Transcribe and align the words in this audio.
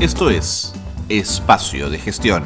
Esto 0.00 0.30
es 0.30 0.72
Espacio 1.08 1.90
de 1.90 1.98
Gestión, 1.98 2.44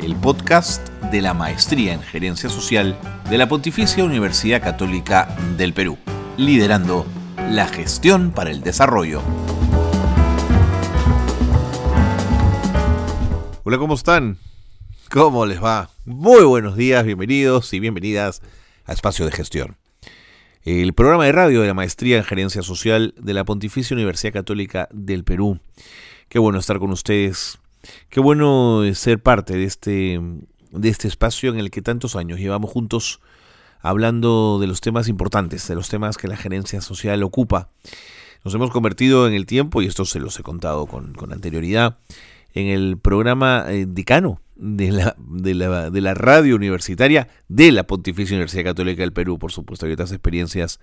el 0.00 0.14
podcast 0.14 0.88
de 1.10 1.20
la 1.20 1.34
Maestría 1.34 1.94
en 1.94 2.00
Gerencia 2.00 2.48
Social 2.48 2.96
de 3.28 3.38
la 3.38 3.48
Pontificia 3.48 4.04
Universidad 4.04 4.62
Católica 4.62 5.36
del 5.58 5.74
Perú, 5.74 5.98
liderando 6.36 7.04
la 7.50 7.66
gestión 7.66 8.30
para 8.30 8.52
el 8.52 8.62
desarrollo. 8.62 9.20
Hola, 13.64 13.78
¿cómo 13.78 13.94
están? 13.94 14.38
¿Cómo 15.10 15.44
les 15.44 15.60
va? 15.60 15.90
Muy 16.04 16.44
buenos 16.44 16.76
días, 16.76 17.04
bienvenidos 17.04 17.72
y 17.74 17.80
bienvenidas 17.80 18.42
a 18.86 18.92
Espacio 18.92 19.26
de 19.26 19.32
Gestión. 19.32 19.76
El 20.62 20.92
programa 20.92 21.24
de 21.24 21.32
radio 21.32 21.62
de 21.62 21.66
la 21.66 21.74
Maestría 21.74 22.18
en 22.18 22.24
Gerencia 22.24 22.62
Social 22.62 23.12
de 23.18 23.34
la 23.34 23.42
Pontificia 23.42 23.96
Universidad 23.96 24.32
Católica 24.32 24.88
del 24.92 25.24
Perú. 25.24 25.58
Qué 26.32 26.38
bueno 26.38 26.58
estar 26.58 26.78
con 26.78 26.90
ustedes. 26.92 27.58
Qué 28.08 28.18
bueno 28.18 28.82
ser 28.94 29.22
parte 29.22 29.54
de 29.54 29.64
este, 29.64 30.18
de 30.70 30.88
este 30.88 31.06
espacio 31.06 31.50
en 31.50 31.58
el 31.58 31.70
que 31.70 31.82
tantos 31.82 32.16
años 32.16 32.40
llevamos 32.40 32.70
juntos 32.70 33.20
hablando 33.82 34.56
de 34.58 34.66
los 34.66 34.80
temas 34.80 35.08
importantes, 35.08 35.68
de 35.68 35.74
los 35.74 35.90
temas 35.90 36.16
que 36.16 36.28
la 36.28 36.38
gerencia 36.38 36.80
social 36.80 37.22
ocupa. 37.22 37.68
Nos 38.44 38.54
hemos 38.54 38.70
convertido 38.70 39.28
en 39.28 39.34
el 39.34 39.44
tiempo, 39.44 39.82
y 39.82 39.86
esto 39.86 40.06
se 40.06 40.20
los 40.20 40.40
he 40.40 40.42
contado 40.42 40.86
con, 40.86 41.14
anterioridad, 41.30 41.98
en 42.54 42.68
el 42.68 42.96
programa 42.96 43.66
eh, 43.68 43.84
decano 43.86 44.40
de 44.56 44.90
la, 44.90 45.14
de, 45.18 45.52
la, 45.52 45.90
de 45.90 46.00
la 46.00 46.14
radio 46.14 46.56
universitaria 46.56 47.28
de 47.48 47.72
la 47.72 47.82
Pontificia 47.82 48.36
Universidad 48.36 48.64
Católica 48.64 49.02
del 49.02 49.12
Perú, 49.12 49.38
por 49.38 49.52
supuesto, 49.52 49.84
hay 49.84 49.92
otras 49.92 50.12
experiencias 50.12 50.80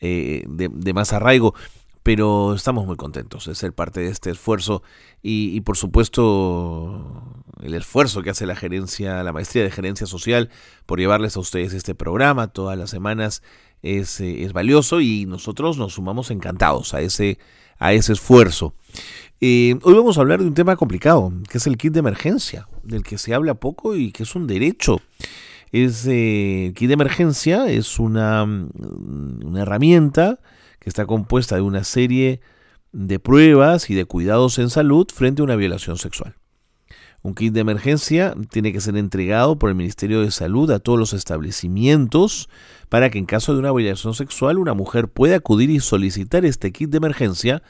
eh, 0.00 0.44
de, 0.46 0.92
más 0.92 1.12
arraigo, 1.12 1.54
pero 2.04 2.54
estamos 2.54 2.86
muy 2.86 2.96
contentos 2.96 3.46
de 3.46 3.54
ser 3.54 3.72
parte 3.72 4.00
de 4.00 4.10
este 4.10 4.30
esfuerzo 4.30 4.82
y, 5.22 5.58
por 5.62 5.78
supuesto 5.78 7.42
el 7.62 7.72
esfuerzo 7.72 8.22
que 8.22 8.28
hace 8.28 8.44
la 8.44 8.54
gerencia, 8.54 9.22
la 9.22 9.32
maestría 9.32 9.64
de 9.64 9.70
gerencia 9.70 10.06
social 10.06 10.50
por 10.84 10.98
llevarles 10.98 11.36
a 11.36 11.40
ustedes 11.40 11.72
este 11.72 11.94
programa 11.94 12.48
todas 12.48 12.78
las 12.78 12.90
semanas 12.90 13.42
es, 13.82 14.20
eh, 14.20 14.44
es 14.44 14.52
valioso 14.52 15.00
y 15.00 15.24
nosotros 15.24 15.78
nos 15.78 15.94
sumamos 15.94 16.30
encantados 16.30 16.92
a 16.92 17.00
ese, 17.00 17.38
a 17.78 17.94
ese 17.94 18.12
esfuerzo. 18.12 18.74
Eh, 19.40 19.78
hoy 19.82 19.94
vamos 19.94 20.18
a 20.18 20.20
hablar 20.20 20.40
de 20.40 20.46
un 20.46 20.54
tema 20.54 20.76
complicado, 20.76 21.32
que 21.48 21.56
es 21.56 21.66
el 21.66 21.78
kit 21.78 21.94
de 21.94 22.00
emergencia, 22.00 22.68
del 22.82 23.02
que 23.02 23.16
se 23.16 23.32
habla 23.32 23.54
poco 23.54 23.96
y 23.96 24.12
que 24.12 24.24
es 24.24 24.34
un 24.34 24.46
derecho. 24.46 25.00
Es, 25.72 26.06
eh, 26.06 26.66
el 26.66 26.74
kit 26.74 26.88
de 26.88 26.94
emergencia 26.94 27.66
es 27.66 27.98
una, 27.98 28.44
una 28.44 29.62
herramienta 29.62 30.38
que 30.84 30.90
está 30.90 31.06
compuesta 31.06 31.56
de 31.56 31.62
una 31.62 31.82
serie 31.82 32.42
de 32.92 33.18
pruebas 33.18 33.88
y 33.88 33.94
de 33.94 34.04
cuidados 34.04 34.58
en 34.58 34.68
salud 34.68 35.06
frente 35.12 35.40
a 35.40 35.44
una 35.44 35.56
violación 35.56 35.96
sexual. 35.96 36.36
Un 37.22 37.34
kit 37.34 37.54
de 37.54 37.60
emergencia 37.60 38.34
tiene 38.50 38.70
que 38.70 38.82
ser 38.82 38.98
entregado 38.98 39.58
por 39.58 39.70
el 39.70 39.76
Ministerio 39.76 40.20
de 40.20 40.30
Salud 40.30 40.70
a 40.70 40.80
todos 40.80 40.98
los 40.98 41.14
establecimientos 41.14 42.50
para 42.90 43.08
que 43.08 43.16
en 43.16 43.24
caso 43.24 43.54
de 43.54 43.60
una 43.60 43.72
violación 43.72 44.12
sexual 44.12 44.58
una 44.58 44.74
mujer 44.74 45.08
pueda 45.08 45.36
acudir 45.36 45.70
y 45.70 45.80
solicitar 45.80 46.44
este 46.44 46.70
kit 46.70 46.90
de 46.90 46.98
emergencia 46.98 47.62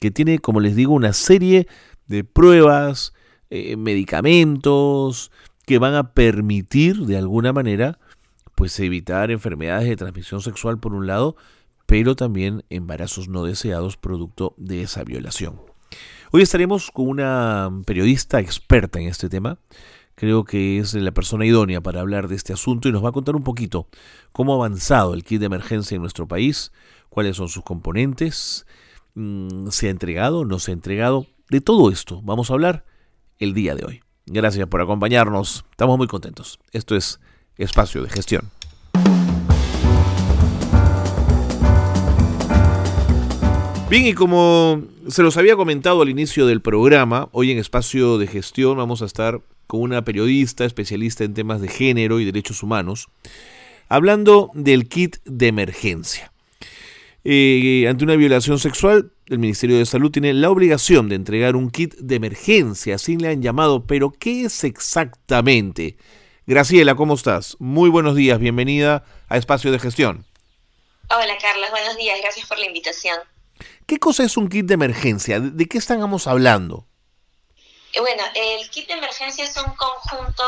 que 0.00 0.10
tiene, 0.10 0.40
como 0.40 0.58
les 0.58 0.74
digo, 0.74 0.92
una 0.92 1.12
serie 1.12 1.68
de 2.08 2.24
pruebas, 2.24 3.12
eh, 3.48 3.76
medicamentos 3.76 5.30
que 5.66 5.78
van 5.78 5.94
a 5.94 6.14
permitir 6.14 7.06
de 7.06 7.16
alguna 7.16 7.52
manera 7.52 8.00
pues 8.56 8.80
evitar 8.80 9.30
enfermedades 9.30 9.88
de 9.88 9.94
transmisión 9.94 10.40
sexual 10.40 10.80
por 10.80 10.94
un 10.94 11.06
lado, 11.06 11.36
pero 11.86 12.16
también 12.16 12.64
embarazos 12.68 13.28
no 13.28 13.44
deseados 13.44 13.96
producto 13.96 14.54
de 14.58 14.82
esa 14.82 15.04
violación. 15.04 15.60
Hoy 16.32 16.42
estaremos 16.42 16.90
con 16.90 17.08
una 17.08 17.70
periodista 17.86 18.40
experta 18.40 19.00
en 19.00 19.08
este 19.08 19.28
tema. 19.28 19.58
Creo 20.16 20.44
que 20.44 20.78
es 20.78 20.94
la 20.94 21.12
persona 21.12 21.46
idónea 21.46 21.80
para 21.80 22.00
hablar 22.00 22.26
de 22.28 22.34
este 22.34 22.52
asunto 22.52 22.88
y 22.88 22.92
nos 22.92 23.04
va 23.04 23.10
a 23.10 23.12
contar 23.12 23.36
un 23.36 23.44
poquito 23.44 23.86
cómo 24.32 24.52
ha 24.52 24.56
avanzado 24.56 25.14
el 25.14 25.24
kit 25.24 25.40
de 25.40 25.46
emergencia 25.46 25.94
en 25.94 26.00
nuestro 26.00 26.26
país, 26.26 26.72
cuáles 27.08 27.36
son 27.36 27.48
sus 27.48 27.62
componentes, 27.62 28.66
mm, 29.14 29.68
se 29.68 29.88
ha 29.88 29.90
entregado, 29.90 30.44
no 30.44 30.58
se 30.58 30.72
ha 30.72 30.74
entregado. 30.74 31.26
De 31.48 31.60
todo 31.60 31.90
esto 31.90 32.20
vamos 32.22 32.50
a 32.50 32.54
hablar 32.54 32.84
el 33.38 33.54
día 33.54 33.74
de 33.74 33.84
hoy. 33.84 34.00
Gracias 34.26 34.66
por 34.66 34.80
acompañarnos. 34.80 35.64
Estamos 35.70 35.96
muy 35.98 36.08
contentos. 36.08 36.58
Esto 36.72 36.96
es 36.96 37.20
Espacio 37.56 38.02
de 38.02 38.10
Gestión. 38.10 38.50
Bien, 43.88 44.04
y 44.04 44.14
como 44.14 44.82
se 45.08 45.22
los 45.22 45.36
había 45.36 45.54
comentado 45.54 46.02
al 46.02 46.08
inicio 46.08 46.44
del 46.46 46.60
programa, 46.60 47.28
hoy 47.30 47.52
en 47.52 47.58
Espacio 47.58 48.18
de 48.18 48.26
Gestión 48.26 48.76
vamos 48.76 49.00
a 49.00 49.04
estar 49.04 49.40
con 49.68 49.80
una 49.80 50.02
periodista 50.02 50.64
especialista 50.64 51.22
en 51.22 51.34
temas 51.34 51.60
de 51.60 51.68
género 51.68 52.18
y 52.18 52.24
derechos 52.24 52.64
humanos, 52.64 53.06
hablando 53.88 54.50
del 54.54 54.88
kit 54.88 55.18
de 55.24 55.46
emergencia. 55.46 56.32
Eh, 57.22 57.86
ante 57.88 58.02
una 58.02 58.16
violación 58.16 58.58
sexual, 58.58 59.12
el 59.26 59.38
Ministerio 59.38 59.78
de 59.78 59.86
Salud 59.86 60.10
tiene 60.10 60.34
la 60.34 60.50
obligación 60.50 61.08
de 61.08 61.14
entregar 61.14 61.54
un 61.54 61.70
kit 61.70 61.94
de 61.94 62.16
emergencia, 62.16 62.96
así 62.96 63.16
le 63.16 63.28
han 63.28 63.40
llamado, 63.40 63.86
pero 63.86 64.10
¿qué 64.10 64.46
es 64.46 64.64
exactamente? 64.64 65.96
Graciela, 66.44 66.96
¿cómo 66.96 67.14
estás? 67.14 67.56
Muy 67.60 67.88
buenos 67.88 68.16
días, 68.16 68.40
bienvenida 68.40 69.04
a 69.28 69.36
Espacio 69.36 69.70
de 69.70 69.78
Gestión. 69.78 70.26
Hola 71.08 71.38
Carlos, 71.40 71.70
buenos 71.70 71.96
días, 71.96 72.18
gracias 72.20 72.48
por 72.48 72.58
la 72.58 72.66
invitación. 72.66 73.16
¿Qué 73.86 73.98
cosa 73.98 74.24
es 74.24 74.36
un 74.36 74.48
kit 74.48 74.66
de 74.66 74.74
emergencia? 74.74 75.40
¿De 75.40 75.66
qué 75.66 75.78
estamos 75.78 76.26
hablando? 76.26 76.86
Eh, 77.92 78.00
bueno, 78.00 78.22
el 78.34 78.68
kit 78.70 78.88
de 78.88 78.94
emergencia 78.94 79.44
es 79.44 79.56
un 79.56 79.74
conjunto 79.76 80.44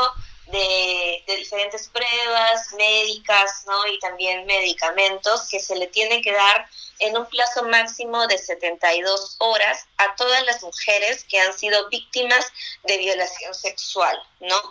de, 0.51 1.23
diferentes 1.37 1.89
pruebas 1.89 2.73
médicas 2.77 3.63
¿no? 3.65 3.87
y 3.87 3.99
también 3.99 4.45
medicamentos 4.45 5.47
que 5.49 5.59
se 5.59 5.75
le 5.75 5.87
tiene 5.87 6.21
que 6.21 6.31
dar 6.31 6.67
en 6.99 7.17
un 7.17 7.25
plazo 7.27 7.63
máximo 7.63 8.27
de 8.27 8.37
72 8.37 9.37
horas 9.39 9.85
a 9.97 10.15
todas 10.15 10.43
las 10.45 10.61
mujeres 10.63 11.23
que 11.23 11.39
han 11.39 11.57
sido 11.57 11.87
víctimas 11.89 12.51
de 12.83 12.97
violación 12.97 13.53
sexual, 13.53 14.17
¿no? 14.41 14.61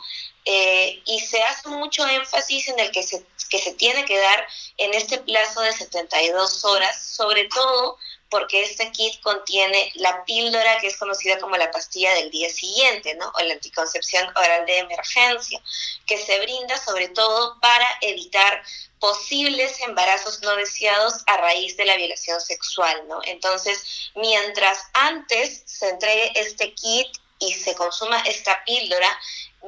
Eh, 0.45 1.03
y 1.07 1.21
se 1.21 1.43
hace 1.43 1.69
mucho 1.69 2.07
énfasis 2.07 2.69
en 2.69 2.81
el 2.81 2.91
que 2.91 3.03
se, 3.03 3.25
que 3.49 3.59
se 3.59 3.73
tiene 3.75 4.05
que 4.05 4.19
dar 4.19 4.47
en 4.77 4.95
este 4.95 5.19
plazo 5.19 5.63
de 5.63 5.73
72 5.73 6.65
horas, 6.65 7.03
sobre 7.03 7.49
todo 7.49 7.99
porque 8.31 8.63
este 8.63 8.91
kit 8.93 9.21
contiene 9.21 9.93
la 9.95 10.25
píldora 10.25 10.79
que 10.79 10.89
es 10.89 10.97
conocida 10.97 11.39
como 11.39 11.57
la 11.57 11.71
pastilla 11.71 12.15
del 12.15 12.31
día 12.31 12.51
siguiente, 12.51 13.15
¿no? 13.15 13.33
O 13.35 13.41
la 13.41 13.55
anticoncepción 13.55 14.29
oral 14.37 14.67
de 14.67 14.79
emergencia, 14.79 15.61
que 16.07 16.19
se 16.19 16.39
brinda 16.41 16.77
sobre 16.77 17.09
todo 17.09 17.59
para 17.61 17.87
evitar 18.03 18.63
posibles 18.99 19.81
embarazos 19.81 20.43
no 20.43 20.57
deseados 20.57 21.23
a 21.27 21.37
raíz 21.39 21.77
de 21.77 21.85
la 21.85 21.97
violación 21.97 22.41
sexual, 22.41 23.07
¿no? 23.09 23.21
Entonces, 23.25 24.11
mientras 24.15 24.79
antes 24.93 25.63
se 25.67 25.89
entregue 25.89 26.33
este 26.35 26.75
kit 26.75 27.09
y 27.39 27.53
se 27.53 27.75
consuma 27.75 28.21
esta 28.21 28.63
píldora, 28.65 29.19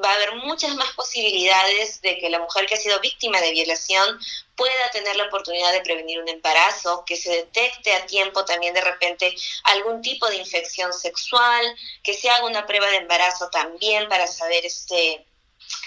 va 0.03 0.11
a 0.11 0.15
haber 0.15 0.37
muchas 0.37 0.75
más 0.77 0.93
posibilidades 0.93 2.01
de 2.01 2.19
que 2.19 2.31
la 2.31 2.39
mujer 2.39 2.67
que 2.67 2.75
ha 2.75 2.79
sido 2.79 3.01
víctima 3.01 3.41
de 3.41 3.51
violación 3.51 4.19
pueda 4.57 4.91
tener 4.93 5.17
la 5.17 5.25
oportunidad 5.25 5.73
de 5.73 5.81
prevenir 5.81 6.21
un 6.21 6.29
embarazo, 6.29 7.05
que 7.07 7.17
se 7.17 7.31
detecte 7.31 7.93
a 7.93 8.07
tiempo 8.07 8.45
también 8.45 8.75
de 8.75 8.83
repente 8.83 9.35
algún 9.65 10.03
tipo 10.03 10.29
de 10.29 10.37
infección 10.37 10.93
sexual, 10.93 11.65
que 12.03 12.15
se 12.15 12.31
haga 12.31 12.47
una 12.47 12.67
prueba 12.67 12.89
de 12.89 12.99
embarazo 12.99 13.49
también 13.51 14.09
para 14.09 14.27
saber 14.27 14.65
este 14.65 15.27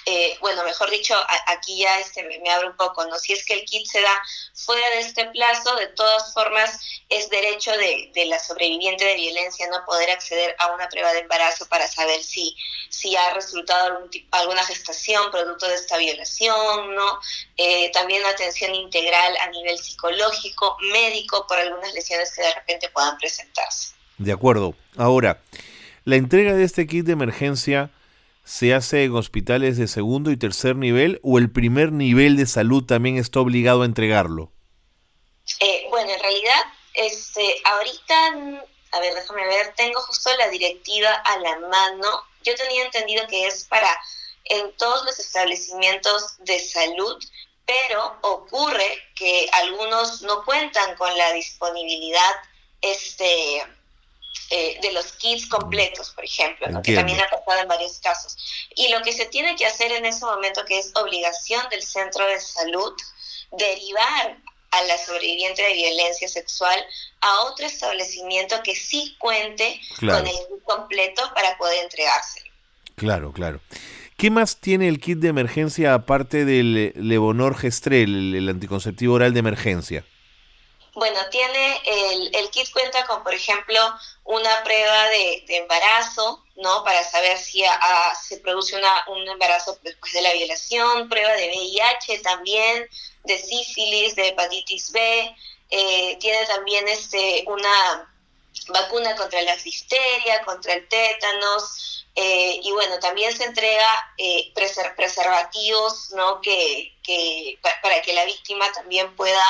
eh, 0.06 0.38
bueno, 0.42 0.64
mejor 0.66 0.90
dicho, 0.90 1.16
aquí 1.48 1.80
ya 1.80 2.00
este, 2.00 2.24
me, 2.24 2.50
abro 2.52 2.70
un 2.70 2.76
poco, 2.76 3.06
¿no? 3.06 3.18
Si 3.18 3.32
es 3.32 3.46
que 3.46 3.54
el 3.54 3.64
kit 3.64 3.88
se 3.88 4.02
da 4.02 4.14
fuera 4.54 4.88
de 4.92 5.00
este 5.00 5.26
plazo, 5.28 5.76
de 5.78 5.88
todas 5.88 6.34
formas 6.34 6.78
es 7.10 7.30
derecho 7.30 7.72
de, 7.72 8.12
la 8.26 8.40
sobreviviente 8.40 9.06
de 9.06 9.16
violencia 9.16 9.68
no 9.70 9.86
poder 9.86 10.10
acceder 10.12 10.56
a 10.60 10.74
una 10.74 10.90
prueba 10.90 11.14
de 11.14 11.20
embarazo 11.20 11.68
para 11.68 11.88
saber 11.88 12.22
si, 12.22 12.56
si 12.90 13.16
ha 13.16 13.34
resultado 13.34 14.10
alguna 14.32 14.64
gestación 14.66 15.32
producto 15.32 15.68
de 15.68 15.76
esta 15.76 15.98
violación, 15.98 16.96
¿no? 16.96 17.20
Eh, 17.58 17.90
también 17.92 18.26
atención 18.26 18.76
integral 18.76 19.38
a 19.38 19.50
nivel 19.52 19.78
psicológico, 19.78 20.78
médico, 20.92 21.46
por 21.48 21.58
algunas 21.60 21.94
lesiones 21.94 22.34
que 22.36 22.42
de 22.42 22.54
repente 22.54 22.90
puedan 22.90 23.18
presentarse. 23.18 23.94
De 24.18 24.32
acuerdo. 24.32 24.76
Ahora, 24.98 25.42
la 26.04 26.18
entrega 26.18 26.54
de 26.54 26.64
este 26.64 26.86
kit 26.88 27.06
de 27.06 27.14
emergencia 27.14 27.90
se 28.44 28.74
hace 28.74 29.04
en 29.04 29.16
hospitales 29.16 29.78
de 29.78 29.88
segundo 29.88 30.32
y 30.32 30.38
tercer 30.38 30.76
nivel 30.76 31.20
o 31.24 31.38
el 31.38 31.52
primer 31.52 31.92
nivel 31.92 32.36
de 32.38 32.46
salud 32.46 32.84
también 32.84 33.18
está 33.18 33.40
obligado 33.40 33.84
a 33.84 33.86
entregarlo? 33.86 34.52
Eh, 35.60 35.88
bueno, 35.90 36.12
en 36.12 36.20
realidad, 36.20 36.62
este, 36.94 37.62
ahorita, 37.64 38.28
a 38.92 39.00
ver, 39.00 39.14
déjame 39.14 39.46
ver, 39.48 39.74
tengo 39.76 40.00
justo 40.02 40.30
la 40.38 40.50
directiva 40.50 41.12
a 41.12 41.40
la 41.40 41.60
mano. 41.60 42.08
Yo 42.44 42.54
tenía 42.56 42.84
entendido 42.86 43.26
que 43.28 43.48
es 43.48 43.66
para 43.66 43.90
en 44.46 44.76
todos 44.76 45.06
los 45.06 45.18
establecimientos 45.20 46.36
de 46.40 46.60
salud, 46.60 47.18
pero 47.66 48.18
ocurre 48.22 49.02
que 49.16 49.48
algunos 49.54 50.22
no 50.22 50.44
cuentan 50.44 50.96
con 50.98 51.18
la 51.18 51.32
disponibilidad 51.32 52.34
este, 52.82 53.64
eh, 54.50 54.80
de 54.82 54.92
los 54.92 55.14
kits 55.14 55.48
completos, 55.48 56.12
por 56.12 56.24
ejemplo, 56.26 56.68
que 56.84 56.96
también 56.96 57.20
ha 57.20 57.30
pasado 57.30 57.62
en 57.62 57.68
varios 57.68 58.00
casos. 58.00 58.36
Y 58.76 58.90
lo 58.90 59.02
que 59.02 59.14
se 59.14 59.26
tiene 59.26 59.56
que 59.56 59.66
hacer 59.66 59.92
en 59.92 60.06
ese 60.06 60.26
momento, 60.26 60.64
que 60.66 60.80
es 60.80 60.92
obligación 60.96 61.68
del 61.70 61.82
centro 61.82 62.26
de 62.26 62.40
salud, 62.40 62.94
derivar 63.52 64.38
a 64.72 64.84
la 64.84 64.98
sobreviviente 64.98 65.62
de 65.62 65.74
violencia 65.74 66.28
sexual 66.28 66.78
a 67.22 67.42
otro 67.44 67.66
establecimiento 67.66 68.56
que 68.64 68.76
sí 68.76 69.16
cuente 69.20 69.80
con 70.00 70.28
el 70.28 70.34
kit 70.34 70.64
completo 70.66 71.22
para 71.36 71.58
poder 71.58 71.84
entregárselo. 71.84 72.52
Claro, 72.96 73.32
claro. 73.32 73.60
¿Qué 74.18 74.30
más 74.30 74.58
tiene 74.58 74.88
el 74.88 75.00
kit 75.00 75.20
de 75.20 75.30
emergencia 75.30 75.94
aparte 75.94 76.46
del 76.46 76.94
Levonor 76.96 77.58
Gestrel, 77.58 78.36
el 78.36 78.50
anticonceptivo 78.50 79.16
oral 79.16 79.34
de 79.34 79.40
emergencia? 79.40 80.06
Bueno, 80.96 81.20
tiene 81.32 81.82
el, 81.86 82.36
el 82.36 82.50
kit 82.52 82.72
cuenta 82.72 83.06
con, 83.06 83.24
por 83.24 83.34
ejemplo, 83.34 83.80
una 84.26 84.64
prueba 84.64 85.10
de, 85.10 85.44
embarazo, 85.48 86.44
¿no? 86.56 86.84
Para 86.84 87.04
saber 87.04 87.38
si 87.38 87.64
se 88.22 88.38
produce 88.38 88.78
una, 88.78 89.04
un 89.08 89.28
embarazo 89.28 89.78
después 89.82 90.14
de 90.14 90.22
la 90.22 90.34
violación, 90.34 91.10
prueba 91.10 91.32
de 91.34 91.48
VIH 91.48 92.20
también, 92.20 92.88
de 93.24 93.38
sífilis, 93.40 94.16
de 94.16 94.30
hepatitis 94.30 94.92
B, 94.92 95.36
eh, 95.72 96.18
tiene 96.20 96.46
también 96.46 96.88
este, 96.88 97.44
una 97.48 98.14
vacuna 98.68 99.16
contra 99.16 99.42
la 99.42 99.56
difteria, 99.58 100.44
contra 100.46 100.74
el 100.74 100.88
tétanos, 100.88 101.93
eh, 102.16 102.60
y 102.62 102.72
bueno, 102.72 103.00
también 103.00 103.36
se 103.36 103.44
entrega 103.44 104.14
eh, 104.18 104.54
preservativos, 104.96 106.12
¿no? 106.12 106.42
Que, 106.42 106.96
que, 107.04 107.60
para 107.82 108.02
que 108.04 108.14
la 108.14 108.26
víctima 108.26 108.72
también 108.72 109.16
pueda 109.16 109.44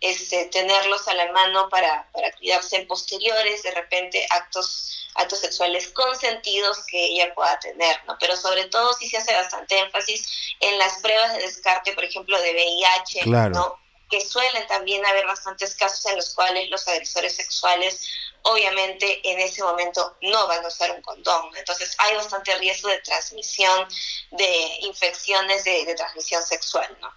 este, 0.00 0.46
tenerlos 0.46 1.08
a 1.08 1.14
la 1.14 1.32
mano 1.32 1.70
para, 1.70 2.10
para 2.12 2.30
cuidarse 2.32 2.76
en 2.76 2.86
posteriores, 2.86 3.62
de 3.62 3.70
repente 3.70 4.26
actos 4.30 4.96
actos 5.14 5.40
sexuales 5.40 5.88
consentidos 5.88 6.84
que 6.86 7.04
ella 7.06 7.34
pueda 7.34 7.58
tener, 7.58 7.96
¿no? 8.06 8.16
Pero 8.20 8.36
sobre 8.36 8.66
todo 8.66 8.92
sí 8.94 9.08
se 9.08 9.16
hace 9.16 9.34
bastante 9.34 9.78
énfasis 9.78 10.54
en 10.60 10.78
las 10.78 10.98
pruebas 11.00 11.32
de 11.34 11.40
descarte, 11.40 11.92
por 11.94 12.04
ejemplo, 12.04 12.40
de 12.40 12.52
VIH, 12.52 13.26
¿no? 13.26 13.80
que 14.10 14.20
suelen 14.20 14.66
también 14.66 15.06
haber 15.06 15.24
bastantes 15.24 15.74
casos 15.76 16.04
en 16.06 16.16
los 16.16 16.34
cuales 16.34 16.68
los 16.68 16.86
agresores 16.88 17.36
sexuales 17.36 18.08
obviamente 18.42 19.20
en 19.30 19.40
ese 19.40 19.62
momento 19.62 20.16
no 20.22 20.46
van 20.46 20.64
a 20.64 20.68
usar 20.68 20.90
un 20.92 21.02
condón. 21.02 21.46
Entonces 21.56 21.94
hay 21.98 22.16
bastante 22.16 22.56
riesgo 22.58 22.88
de 22.88 22.98
transmisión 23.00 23.86
de 24.32 24.68
infecciones 24.82 25.64
de, 25.64 25.94
transmisión 25.94 26.42
sexual. 26.42 26.86
¿no? 27.00 27.08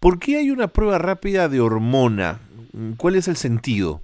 ¿Por 0.00 0.18
qué 0.18 0.38
hay 0.38 0.50
una 0.50 0.68
prueba 0.68 0.98
rápida 0.98 1.48
de 1.48 1.60
hormona? 1.60 2.40
¿Cuál 2.96 3.16
es 3.16 3.28
el 3.28 3.36
sentido? 3.36 4.02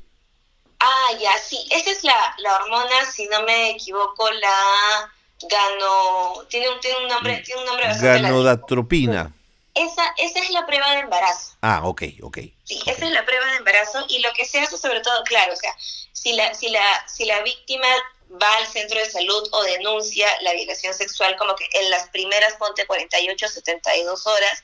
Ah, 0.81 1.13
ya, 1.21 1.33
sí. 1.39 1.67
Esa 1.71 1.91
es 1.91 2.05
la, 2.05 2.35
la 2.39 2.57
hormona, 2.57 3.05
si 3.11 3.27
no 3.27 3.43
me 3.43 3.71
equivoco, 3.71 4.31
la 4.33 5.13
gano... 5.49 6.45
Tiene 6.49 6.69
un, 6.69 6.81
tiene 6.81 6.99
un 6.99 7.09
nombre... 7.09 7.43
Tiene 7.45 7.61
un 7.61 7.67
nombre 7.67 7.87
Ganodatropina. 8.01 9.33
Esa, 9.75 10.03
esa 10.19 10.39
es 10.39 10.51
la 10.51 10.65
prueba 10.67 10.89
de 10.93 11.01
embarazo. 11.01 11.57
Ah, 11.61 11.81
ok, 11.85 12.03
ok. 12.23 12.39
Sí, 12.63 12.81
esa 12.87 13.07
es 13.07 13.11
la 13.11 13.25
prueba 13.25 13.45
de 13.47 13.57
embarazo 13.57 14.05
y 14.09 14.21
lo 14.21 14.33
que 14.33 14.45
se 14.45 14.61
hace 14.61 14.79
sobre 14.79 15.01
todo, 15.01 15.25
claro, 15.25 15.53
o 15.53 15.57
sea, 15.57 15.75
si 16.25 16.33
la, 16.33 16.55
si 16.55 16.71
la, 16.71 17.07
si 17.07 17.27
la 17.27 17.43
víctima 17.43 17.87
va 18.43 18.57
al 18.57 18.67
centro 18.67 18.99
de 18.99 19.05
salud 19.05 19.47
o 19.53 19.63
denuncia 19.63 20.27
la 20.41 20.55
violación 20.55 20.95
sexual 20.95 21.37
como 21.37 21.55
que 21.55 21.69
en 21.75 21.91
las 21.91 22.09
primeras, 22.09 22.55
ponte 22.55 22.87
48, 22.87 23.47
72 23.47 24.27
horas, 24.27 24.63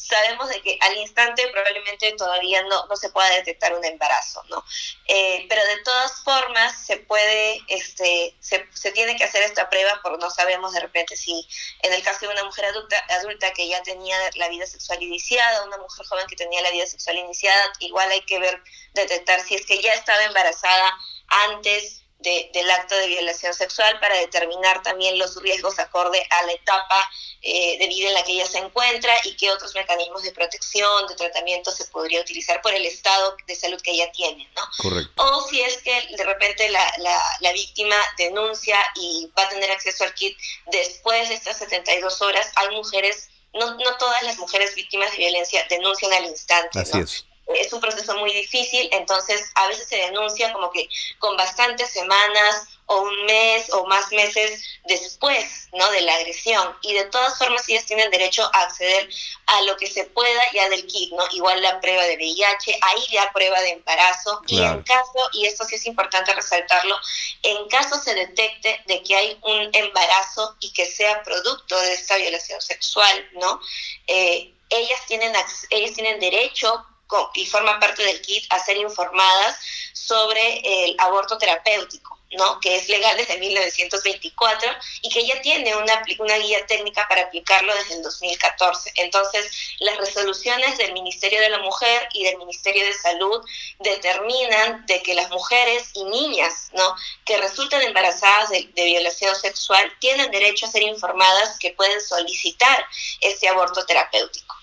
sabemos 0.00 0.48
de 0.48 0.62
que 0.62 0.78
al 0.80 0.96
instante 0.96 1.46
probablemente 1.48 2.12
todavía 2.12 2.62
no, 2.62 2.86
no 2.86 2.96
se 2.96 3.10
pueda 3.10 3.28
detectar 3.30 3.74
un 3.74 3.84
embarazo, 3.84 4.42
¿no? 4.48 4.64
Eh, 5.06 5.46
pero 5.48 5.64
de 5.64 5.82
todas 5.82 6.22
formas 6.22 6.86
se 6.86 6.96
puede, 6.96 7.60
este, 7.68 8.34
se, 8.40 8.66
se, 8.72 8.92
tiene 8.92 9.16
que 9.16 9.24
hacer 9.24 9.42
esta 9.42 9.68
prueba 9.68 10.00
porque 10.02 10.18
no 10.18 10.30
sabemos 10.30 10.72
de 10.72 10.80
repente 10.80 11.16
si 11.16 11.46
en 11.82 11.92
el 11.92 12.02
caso 12.02 12.26
de 12.26 12.32
una 12.32 12.44
mujer 12.44 12.64
adulta, 12.66 12.98
adulta 13.10 13.52
que 13.52 13.68
ya 13.68 13.82
tenía 13.82 14.16
la 14.36 14.48
vida 14.48 14.66
sexual 14.66 15.02
iniciada, 15.02 15.64
una 15.64 15.78
mujer 15.78 16.06
joven 16.06 16.26
que 16.26 16.36
tenía 16.36 16.62
la 16.62 16.70
vida 16.70 16.86
sexual 16.86 17.18
iniciada, 17.18 17.62
igual 17.80 18.10
hay 18.10 18.22
que 18.22 18.38
ver, 18.38 18.62
detectar 18.94 19.40
si 19.40 19.54
es 19.54 19.66
que 19.66 19.80
ya 19.82 19.92
estaba 19.92 20.24
embarazada 20.24 20.96
antes 21.28 21.99
del 22.20 22.70
acto 22.70 22.94
de 22.96 23.06
violación 23.06 23.54
sexual 23.54 23.98
para 23.98 24.14
determinar 24.16 24.82
también 24.82 25.18
los 25.18 25.40
riesgos 25.40 25.78
acorde 25.78 26.22
a 26.30 26.42
la 26.44 26.52
etapa 26.52 27.10
eh, 27.40 27.78
de 27.78 27.86
vida 27.88 28.08
en 28.08 28.14
la 28.14 28.22
que 28.22 28.32
ella 28.32 28.46
se 28.46 28.58
encuentra 28.58 29.12
y 29.24 29.34
qué 29.36 29.50
otros 29.50 29.74
mecanismos 29.74 30.22
de 30.22 30.32
protección, 30.32 31.06
de 31.06 31.14
tratamiento 31.14 31.70
se 31.70 31.86
podría 31.86 32.20
utilizar 32.20 32.60
por 32.60 32.74
el 32.74 32.84
estado 32.84 33.36
de 33.46 33.56
salud 33.56 33.80
que 33.80 33.92
ella 33.92 34.12
tiene, 34.12 34.48
¿no? 34.54 34.62
Correcto. 34.78 35.12
O 35.16 35.48
si 35.48 35.62
es 35.62 35.78
que 35.78 36.08
de 36.16 36.24
repente 36.24 36.68
la, 36.68 36.92
la, 37.40 37.52
víctima 37.52 37.96
denuncia 38.18 38.78
y 38.96 39.30
va 39.36 39.44
a 39.44 39.48
tener 39.48 39.70
acceso 39.70 40.04
al 40.04 40.14
kit 40.14 40.36
después 40.66 41.28
de 41.30 41.34
estas 41.34 41.58
72 41.58 42.20
horas, 42.22 42.52
hay 42.56 42.74
mujeres 42.76 43.28
no, 43.52 43.74
no 43.74 43.96
todas 43.98 44.22
las 44.22 44.38
mujeres 44.38 44.74
víctimas 44.76 45.10
de 45.10 45.18
violencia 45.18 45.66
denuncian 45.68 46.12
al 46.12 46.26
instante. 46.26 46.78
Así 46.78 46.98
es 47.00 47.24
es 47.54 47.72
un 47.72 47.80
proceso 47.80 48.16
muy 48.18 48.32
difícil, 48.32 48.88
entonces 48.92 49.50
a 49.54 49.66
veces 49.68 49.88
se 49.88 49.96
denuncia 49.96 50.52
como 50.52 50.70
que 50.70 50.88
con 51.18 51.36
bastantes 51.36 51.90
semanas 51.90 52.68
o 52.90 53.02
un 53.02 53.24
mes 53.24 53.70
o 53.72 53.86
más 53.86 54.10
meses 54.10 54.64
después 54.86 55.68
¿no? 55.72 55.88
de 55.92 56.00
la 56.00 56.14
agresión. 56.14 56.76
Y 56.82 56.92
de 56.92 57.04
todas 57.04 57.38
formas 57.38 57.68
ellas 57.68 57.86
tienen 57.86 58.10
derecho 58.10 58.42
a 58.52 58.62
acceder 58.62 59.08
a 59.46 59.62
lo 59.62 59.76
que 59.76 59.86
se 59.86 60.04
pueda 60.06 60.42
ya 60.52 60.68
del 60.68 60.84
kit, 60.86 61.12
¿no? 61.12 61.22
Igual 61.30 61.62
la 61.62 61.80
prueba 61.80 62.02
de 62.02 62.16
VIH, 62.16 62.78
ahí 62.82 63.06
ya 63.12 63.30
prueba 63.32 63.60
de 63.60 63.70
embarazo. 63.70 64.42
Y 64.48 64.60
en 64.60 64.82
caso, 64.82 65.30
y 65.32 65.46
esto 65.46 65.64
sí 65.64 65.76
es 65.76 65.86
importante 65.86 66.34
resaltarlo, 66.34 66.98
en 67.44 67.68
caso 67.68 67.96
se 68.02 68.12
detecte 68.14 68.80
de 68.86 69.02
que 69.04 69.14
hay 69.14 69.38
un 69.42 69.70
embarazo 69.72 70.56
y 70.58 70.72
que 70.72 70.86
sea 70.86 71.22
producto 71.22 71.78
de 71.80 71.92
esta 71.92 72.16
violación 72.16 72.60
sexual, 72.60 73.28
¿no? 73.34 73.60
Eh, 74.08 74.52
ellas 74.68 75.00
tienen, 75.06 75.32
ellas 75.70 75.94
tienen 75.94 76.18
derecho 76.18 76.86
y 77.34 77.46
forman 77.46 77.80
parte 77.80 78.02
del 78.02 78.20
kit 78.20 78.44
a 78.50 78.58
ser 78.58 78.76
informadas 78.76 79.58
sobre 79.92 80.60
el 80.64 80.96
aborto 80.98 81.38
terapéutico. 81.38 82.20
¿no? 82.32 82.60
que 82.60 82.76
es 82.76 82.88
legal 82.88 83.16
desde 83.16 83.38
1924 83.38 84.70
y 85.02 85.08
que 85.10 85.26
ya 85.26 85.40
tiene 85.42 85.74
una, 85.74 86.02
una 86.18 86.38
guía 86.38 86.64
técnica 86.66 87.06
para 87.08 87.22
aplicarlo 87.22 87.74
desde 87.74 87.94
el 87.94 88.02
2014. 88.02 88.92
Entonces, 88.96 89.50
las 89.80 89.96
resoluciones 89.98 90.78
del 90.78 90.92
Ministerio 90.92 91.40
de 91.40 91.50
la 91.50 91.58
Mujer 91.58 92.08
y 92.12 92.24
del 92.24 92.38
Ministerio 92.38 92.84
de 92.84 92.94
Salud 92.94 93.44
determinan 93.80 94.86
de 94.86 95.02
que 95.02 95.14
las 95.14 95.30
mujeres 95.30 95.90
y 95.94 96.04
niñas 96.04 96.70
¿no? 96.72 96.94
que 97.24 97.36
resultan 97.38 97.82
embarazadas 97.82 98.50
de, 98.50 98.70
de 98.74 98.84
violación 98.84 99.34
sexual 99.34 99.92
tienen 99.98 100.30
derecho 100.30 100.66
a 100.66 100.70
ser 100.70 100.82
informadas 100.82 101.58
que 101.58 101.72
pueden 101.72 102.00
solicitar 102.00 102.86
ese 103.20 103.48
aborto 103.48 103.84
terapéutico 103.86 104.59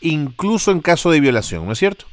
incluso 0.00 0.70
en 0.70 0.80
caso 0.80 1.10
de 1.10 1.20
violación, 1.20 1.66
¿no 1.66 1.72
es 1.72 1.78
cierto? 1.78 2.06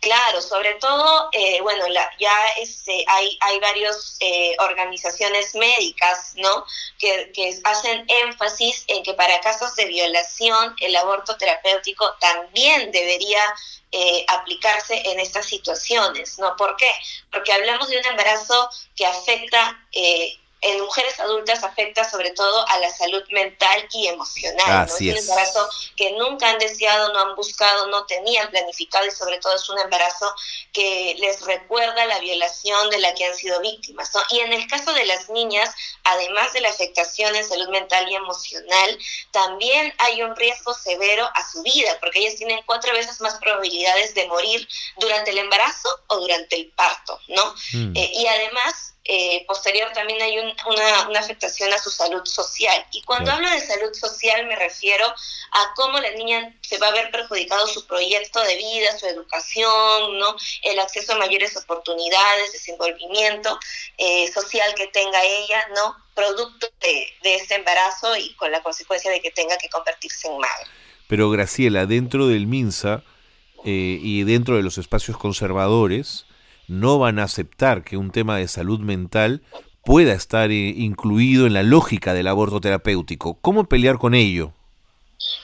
Claro, 0.00 0.40
sobre 0.40 0.74
todo, 0.74 1.28
eh, 1.32 1.60
bueno, 1.60 1.84
ya 2.20 2.36
este, 2.60 3.04
hay, 3.08 3.36
hay 3.40 3.58
varias 3.58 4.16
eh, 4.20 4.54
organizaciones 4.60 5.56
médicas, 5.56 6.34
¿no? 6.36 6.64
Que, 6.98 7.32
hacen 7.64 8.04
énfasis 8.06 8.84
en 8.86 9.02
que 9.02 9.14
para 9.14 9.40
casos 9.40 9.74
de 9.74 9.86
violación 9.86 10.76
el 10.80 10.94
aborto 10.94 11.36
terapéutico 11.36 12.14
también 12.20 12.92
debería 12.92 13.42
eh, 13.90 14.24
aplicarse 14.28 15.02
en 15.04 15.18
estas 15.18 15.46
situaciones, 15.46 16.38
¿no? 16.38 16.54
¿Por 16.54 16.76
qué? 16.76 16.90
Porque 17.32 17.52
hablamos 17.52 17.88
de 17.88 17.98
un 17.98 18.06
embarazo 18.06 18.70
que 18.94 19.04
afecta 19.04 19.84
en 20.60 20.80
mujeres 20.80 21.18
adultas 21.20 21.62
afecta 21.62 22.08
sobre 22.08 22.30
todo 22.30 22.66
a 22.68 22.78
la 22.80 22.90
salud 22.90 23.22
mental 23.30 23.88
y 23.92 24.08
emocional. 24.08 24.88
es 24.88 25.00
un 25.00 25.16
embarazo 25.16 25.68
que 25.96 26.12
nunca 26.12 26.50
han 26.50 26.58
deseado, 26.58 27.12
no 27.12 27.20
han 27.20 27.36
buscado, 27.36 27.86
no 27.86 28.06
tenían 28.06 28.50
planificado 28.50 29.06
y 29.06 29.10
sobre 29.10 29.38
todo 29.38 29.54
es 29.54 29.68
un 29.68 29.78
embarazo 29.78 30.32
que 30.72 31.16
les 31.18 31.40
recuerda 31.42 32.06
la 32.06 32.18
violación 32.18 32.90
de 32.90 32.98
la 32.98 33.14
que 33.14 33.26
han 33.26 33.36
sido 33.36 33.60
víctimas. 33.60 34.10
Y 34.30 34.40
en 34.40 34.52
el 34.52 34.66
caso 34.66 34.92
de 34.92 35.04
las 35.04 35.30
niñas, 35.30 35.72
además 36.04 36.52
de 36.52 36.60
la 36.60 36.70
afectación 36.70 37.34
en 37.36 37.48
salud 37.48 37.68
mental 37.68 38.10
y 38.10 38.16
emocional, 38.16 38.98
también 39.30 39.94
hay 39.98 40.22
un 40.22 40.34
riesgo 40.34 40.74
severo 40.74 41.28
a 41.34 41.50
su 41.50 41.62
vida, 41.62 41.96
porque 42.00 42.20
ellas 42.20 42.36
tienen 42.36 42.60
cuatro 42.66 42.92
veces 42.92 43.20
más 43.20 43.36
probabilidades 43.36 44.14
de 44.14 44.26
morir 44.26 44.66
durante 44.96 45.30
el 45.30 45.38
embarazo 45.38 45.88
o 46.08 46.16
durante 46.18 46.56
el 46.56 46.70
parto, 46.72 47.20
¿no? 47.28 47.54
Mm. 47.72 47.96
Eh, 47.96 48.10
y 48.14 48.26
además 48.26 48.94
eh, 49.10 49.44
posterior 49.46 49.90
también 49.94 50.20
hay 50.20 50.38
una, 50.38 51.08
una, 51.08 51.18
afectación 51.18 51.72
a 51.72 51.78
su 51.78 51.88
salud 51.88 52.22
social. 52.26 52.84
Y 52.92 53.02
cuando 53.04 53.30
hablo 53.32 53.48
de 53.50 53.58
salud 53.60 53.92
social 53.94 54.46
me 54.46 54.54
refiero 54.54 55.06
a 55.06 55.72
cómo 55.74 55.98
la 55.98 56.10
niña 56.10 56.54
se 56.60 56.76
va 56.76 56.88
a 56.88 56.92
ver 56.92 57.10
perjudicado 57.10 57.66
su 57.66 57.86
proyecto 57.86 58.38
de 58.42 58.56
vida, 58.56 58.98
su 58.98 59.06
educación, 59.06 60.18
¿no? 60.18 60.36
el 60.62 60.78
acceso 60.78 61.14
a 61.14 61.18
mayores 61.18 61.56
oportunidades, 61.56 62.52
desenvolvimiento 62.52 63.58
eh, 63.96 64.30
social 64.30 64.74
que 64.74 64.88
tenga 64.88 65.24
ella, 65.24 65.66
¿no? 65.74 65.96
producto 66.14 66.68
de, 66.80 67.06
de 67.22 67.34
este 67.36 67.54
embarazo 67.54 68.14
y 68.14 68.34
con 68.34 68.52
la 68.52 68.62
consecuencia 68.62 69.10
de 69.10 69.22
que 69.22 69.30
tenga 69.30 69.56
que 69.56 69.70
convertirse 69.70 70.28
en 70.28 70.38
madre. 70.38 70.66
Pero 71.06 71.30
Graciela, 71.30 71.86
dentro 71.86 72.26
del 72.26 72.46
MINSA 72.46 73.02
eh, 73.64 73.98
y 74.02 74.22
dentro 74.24 74.56
de 74.56 74.62
los 74.62 74.76
espacios 74.76 75.16
conservadores, 75.16 76.26
no 76.68 76.98
van 76.98 77.18
a 77.18 77.24
aceptar 77.24 77.82
que 77.82 77.96
un 77.96 78.10
tema 78.10 78.36
de 78.36 78.46
salud 78.46 78.80
mental 78.80 79.42
pueda 79.84 80.12
estar 80.12 80.50
eh, 80.50 80.74
incluido 80.76 81.46
en 81.46 81.54
la 81.54 81.62
lógica 81.62 82.14
del 82.14 82.28
aborto 82.28 82.60
terapéutico. 82.60 83.38
¿Cómo 83.40 83.64
pelear 83.64 83.98
con 83.98 84.14
ello? 84.14 84.52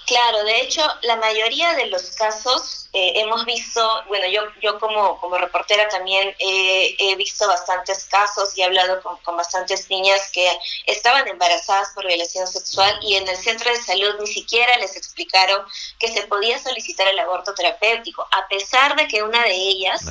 Claro, 0.06 0.44
de 0.44 0.60
hecho, 0.60 0.82
la 1.02 1.16
mayoría 1.16 1.74
de 1.74 1.86
los 1.86 2.10
casos 2.12 2.83
eh, 2.94 3.20
hemos 3.20 3.44
visto, 3.44 4.04
bueno, 4.08 4.26
yo, 4.28 4.42
yo 4.62 4.78
como, 4.78 5.20
como 5.20 5.36
reportera 5.36 5.88
también 5.88 6.34
he 6.38 7.16
visto 7.16 7.46
bastantes 7.46 8.04
casos 8.04 8.56
y 8.56 8.62
he 8.62 8.64
hablado 8.64 9.02
con, 9.02 9.16
con, 9.18 9.36
bastantes 9.36 9.90
niñas 9.90 10.30
que 10.32 10.48
estaban 10.86 11.26
embarazadas 11.26 11.90
por 11.94 12.06
violación 12.06 12.46
sexual 12.46 12.96
y 13.02 13.16
en 13.16 13.28
el 13.28 13.36
centro 13.36 13.70
de 13.70 13.82
salud 13.82 14.14
ni 14.20 14.26
siquiera 14.26 14.78
les 14.78 14.96
explicaron 14.96 15.66
que 15.98 16.08
se 16.08 16.22
podía 16.22 16.58
solicitar 16.58 17.08
el 17.08 17.18
aborto 17.18 17.52
terapéutico, 17.54 18.26
a 18.30 18.46
pesar 18.48 18.96
de 18.96 19.08
que 19.08 19.22
una 19.22 19.42
de 19.42 19.54
ellas 19.54 20.02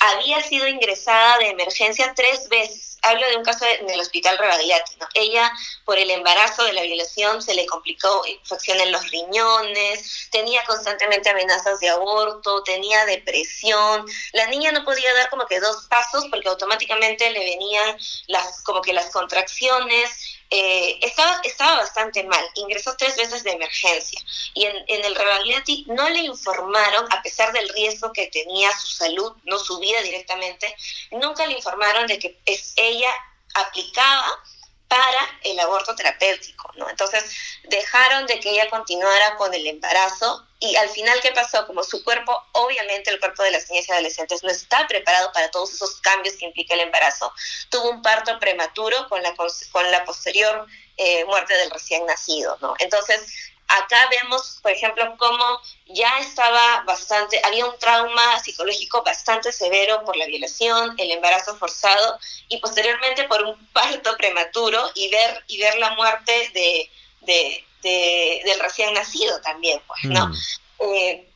había 0.00 0.42
sido 0.42 0.68
ingresada 0.68 1.38
de 1.38 1.48
emergencia 1.48 2.12
tres 2.14 2.48
veces 2.48 2.97
hablo 3.08 3.28
de 3.28 3.36
un 3.36 3.44
caso 3.44 3.64
en 3.64 3.88
el 3.88 4.00
hospital 4.00 4.38
Rebagliati, 4.38 4.96
¿no? 4.96 5.06
Ella, 5.14 5.52
por 5.84 5.98
el 5.98 6.10
embarazo 6.10 6.64
de 6.64 6.72
la 6.72 6.82
violación, 6.82 7.42
se 7.42 7.54
le 7.54 7.66
complicó 7.66 8.22
infección 8.26 8.80
en 8.80 8.92
los 8.92 9.10
riñones, 9.10 10.28
tenía 10.30 10.62
constantemente 10.64 11.30
amenazas 11.30 11.80
de 11.80 11.88
aborto, 11.88 12.62
tenía 12.62 13.04
depresión. 13.06 14.06
La 14.32 14.46
niña 14.46 14.72
no 14.72 14.84
podía 14.84 15.12
dar 15.14 15.30
como 15.30 15.46
que 15.46 15.60
dos 15.60 15.86
pasos 15.88 16.26
porque 16.30 16.48
automáticamente 16.48 17.30
le 17.30 17.40
venían 17.40 17.96
las, 18.26 18.62
como 18.62 18.82
que 18.82 18.92
las 18.92 19.10
contracciones, 19.10 20.27
eh, 20.50 20.98
estaba, 21.02 21.40
estaba 21.44 21.76
bastante 21.76 22.24
mal, 22.24 22.44
ingresó 22.54 22.96
tres 22.96 23.16
veces 23.16 23.44
de 23.44 23.52
emergencia 23.52 24.20
y 24.54 24.64
en, 24.64 24.76
en 24.86 25.04
el 25.04 25.14
Rebagliati 25.14 25.84
no 25.88 26.08
le 26.08 26.20
informaron, 26.20 27.06
a 27.12 27.22
pesar 27.22 27.52
del 27.52 27.68
riesgo 27.68 28.12
que 28.12 28.28
tenía 28.28 28.74
su 28.78 28.86
salud, 28.86 29.32
no 29.44 29.58
su 29.58 29.78
vida 29.78 30.00
directamente, 30.00 30.74
nunca 31.10 31.46
le 31.46 31.54
informaron 31.54 32.06
de 32.06 32.18
que 32.18 32.40
es, 32.46 32.72
ella 32.76 33.12
aplicaba 33.54 34.42
para 34.88 35.38
el 35.44 35.60
aborto 35.60 35.94
terapéutico, 35.94 36.72
¿no? 36.76 36.88
Entonces 36.88 37.24
dejaron 37.64 38.26
de 38.26 38.40
que 38.40 38.50
ella 38.50 38.70
continuara 38.70 39.36
con 39.36 39.52
el 39.52 39.66
embarazo 39.66 40.47
y 40.60 40.74
al 40.76 40.88
final, 40.88 41.20
¿qué 41.20 41.30
pasó? 41.32 41.66
Como 41.66 41.84
su 41.84 42.02
cuerpo, 42.02 42.36
obviamente 42.52 43.10
el 43.10 43.20
cuerpo 43.20 43.44
de 43.44 43.52
las 43.52 43.70
niñas 43.70 43.88
y 43.88 43.92
adolescentes 43.92 44.42
no 44.42 44.50
está 44.50 44.86
preparado 44.88 45.30
para 45.32 45.50
todos 45.50 45.72
esos 45.72 46.00
cambios 46.00 46.34
que 46.36 46.46
implica 46.46 46.74
el 46.74 46.80
embarazo. 46.80 47.32
Tuvo 47.70 47.90
un 47.90 48.02
parto 48.02 48.38
prematuro 48.40 49.08
con 49.08 49.22
la, 49.22 49.34
con 49.36 49.90
la 49.92 50.04
posterior 50.04 50.66
eh, 50.96 51.24
muerte 51.26 51.54
del 51.54 51.70
recién 51.70 52.04
nacido, 52.06 52.58
¿no? 52.60 52.74
Entonces, 52.80 53.52
acá 53.68 54.08
vemos, 54.10 54.58
por 54.60 54.72
ejemplo, 54.72 55.14
cómo 55.16 55.60
ya 55.86 56.18
estaba 56.18 56.82
bastante, 56.82 57.40
había 57.44 57.66
un 57.66 57.78
trauma 57.78 58.40
psicológico 58.40 59.04
bastante 59.04 59.52
severo 59.52 60.04
por 60.04 60.16
la 60.16 60.26
violación, 60.26 60.94
el 60.98 61.12
embarazo 61.12 61.56
forzado 61.56 62.18
y 62.48 62.58
posteriormente 62.58 63.28
por 63.28 63.44
un 63.44 63.66
parto 63.72 64.16
prematuro 64.16 64.90
y 64.96 65.08
ver, 65.10 65.44
y 65.46 65.58
ver 65.58 65.78
la 65.78 65.94
muerte 65.94 66.50
de, 66.52 66.90
de 67.20 67.67
del 67.82 68.60
recién 68.60 68.92
nacido 68.94 69.40
también, 69.40 69.80
pues, 69.86 70.04
¿no? 70.04 70.28
Mm. 70.28 70.34
Eh, 70.80 71.28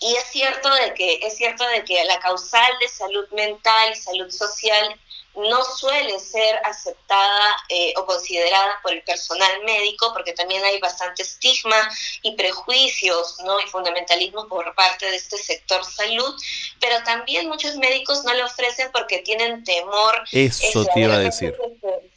y 0.00 0.14
es 0.14 0.24
cierto 0.30 0.72
de 0.74 0.94
que 0.94 1.20
es 1.22 1.36
cierto 1.36 1.66
de 1.68 1.84
que 1.84 2.04
la 2.04 2.18
causal 2.20 2.72
de 2.80 2.88
salud 2.88 3.28
mental 3.30 3.92
y 3.92 3.96
salud 3.96 4.30
social 4.30 4.96
no 5.38 5.64
suele 5.64 6.18
ser 6.18 6.60
aceptada 6.64 7.56
eh, 7.68 7.94
o 7.96 8.06
considerada 8.06 8.78
por 8.82 8.92
el 8.92 9.02
personal 9.02 9.62
médico 9.64 10.12
porque 10.12 10.32
también 10.32 10.64
hay 10.64 10.78
bastante 10.80 11.22
estigma 11.22 11.76
y 12.22 12.34
prejuicios 12.34 13.36
¿no? 13.44 13.60
y 13.60 13.66
fundamentalismo 13.66 14.48
por 14.48 14.74
parte 14.74 15.06
de 15.06 15.16
este 15.16 15.36
sector 15.38 15.84
salud, 15.84 16.34
pero 16.80 17.02
también 17.04 17.48
muchos 17.48 17.76
médicos 17.76 18.24
no 18.24 18.34
lo 18.34 18.46
ofrecen 18.46 18.90
porque 18.92 19.18
tienen 19.18 19.64
temor. 19.64 20.24
Eso 20.32 20.84
te 20.92 21.00
iba 21.00 21.14
a 21.14 21.18
decir. 21.18 21.56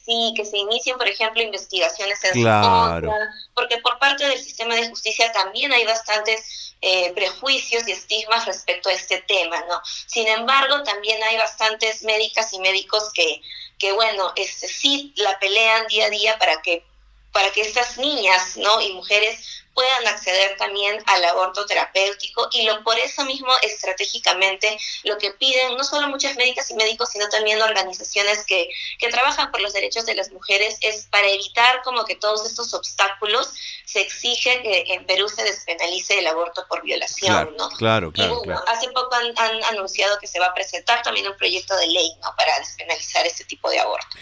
sí, 0.03 0.33
que 0.35 0.45
se 0.45 0.57
inicien, 0.57 0.97
por 0.97 1.07
ejemplo, 1.07 1.41
investigaciones 1.41 2.23
en 2.23 2.41
claro. 2.41 3.11
porque 3.53 3.77
por 3.77 3.99
parte 3.99 4.25
del 4.25 4.39
sistema 4.39 4.75
de 4.75 4.89
justicia 4.89 5.31
también 5.31 5.71
hay 5.71 5.85
bastantes 5.85 6.71
eh, 6.83 7.11
prejuicios 7.13 7.87
y 7.87 7.91
estigmas 7.91 8.47
respecto 8.47 8.89
a 8.89 8.93
este 8.93 9.23
tema, 9.27 9.63
¿no? 9.69 9.79
Sin 10.07 10.27
embargo, 10.27 10.81
también 10.81 11.21
hay 11.21 11.37
bastantes 11.37 12.01
médicas 12.01 12.51
y 12.53 12.59
médicos 12.59 13.10
que, 13.11 13.41
que 13.77 13.91
bueno, 13.93 14.33
este, 14.35 14.67
sí 14.67 15.13
la 15.17 15.37
pelean 15.39 15.87
día 15.87 16.05
a 16.05 16.09
día 16.09 16.37
para 16.39 16.61
que, 16.61 16.83
para 17.31 17.51
que 17.51 17.61
estas 17.61 17.97
niñas, 17.97 18.57
¿no? 18.57 18.81
Y 18.81 18.93
mujeres 18.93 19.61
puedan 19.73 20.07
acceder 20.07 20.57
también 20.57 21.01
al 21.05 21.23
aborto 21.25 21.65
terapéutico 21.65 22.49
y 22.51 22.63
lo 22.63 22.83
por 22.83 22.97
eso 22.99 23.23
mismo 23.25 23.49
estratégicamente 23.61 24.77
lo 25.03 25.17
que 25.17 25.31
piden 25.31 25.77
no 25.77 25.83
solo 25.83 26.09
muchas 26.09 26.35
médicas 26.35 26.69
y 26.71 26.75
médicos 26.75 27.09
sino 27.09 27.29
también 27.29 27.61
organizaciones 27.61 28.45
que, 28.45 28.69
que 28.99 29.09
trabajan 29.09 29.51
por 29.51 29.61
los 29.61 29.73
derechos 29.73 30.05
de 30.05 30.15
las 30.15 30.31
mujeres 30.31 30.77
es 30.81 31.07
para 31.09 31.27
evitar 31.27 31.81
como 31.83 32.03
que 32.03 32.15
todos 32.15 32.45
estos 32.45 32.73
obstáculos 32.73 33.53
se 33.85 34.01
exige 34.01 34.61
que 34.61 34.93
en 34.93 35.05
Perú 35.05 35.27
se 35.29 35.43
despenalice 35.43 36.19
el 36.19 36.27
aborto 36.27 36.65
por 36.67 36.81
violación, 36.81 37.33
claro, 37.33 37.53
¿no? 37.57 37.69
Claro, 37.77 38.11
claro, 38.11 38.41
Hace 38.67 38.89
poco 38.89 39.15
han, 39.15 39.33
han, 39.37 39.63
anunciado 39.65 40.17
que 40.19 40.27
se 40.27 40.39
va 40.39 40.47
a 40.47 40.53
presentar 40.53 41.01
también 41.01 41.27
un 41.27 41.35
proyecto 41.35 41.75
de 41.75 41.87
ley, 41.87 42.13
¿no? 42.21 42.33
Para 42.37 42.57
despenalizar 42.59 43.25
este 43.25 43.43
tipo 43.43 43.69
de 43.69 43.79
aborto. 43.79 44.17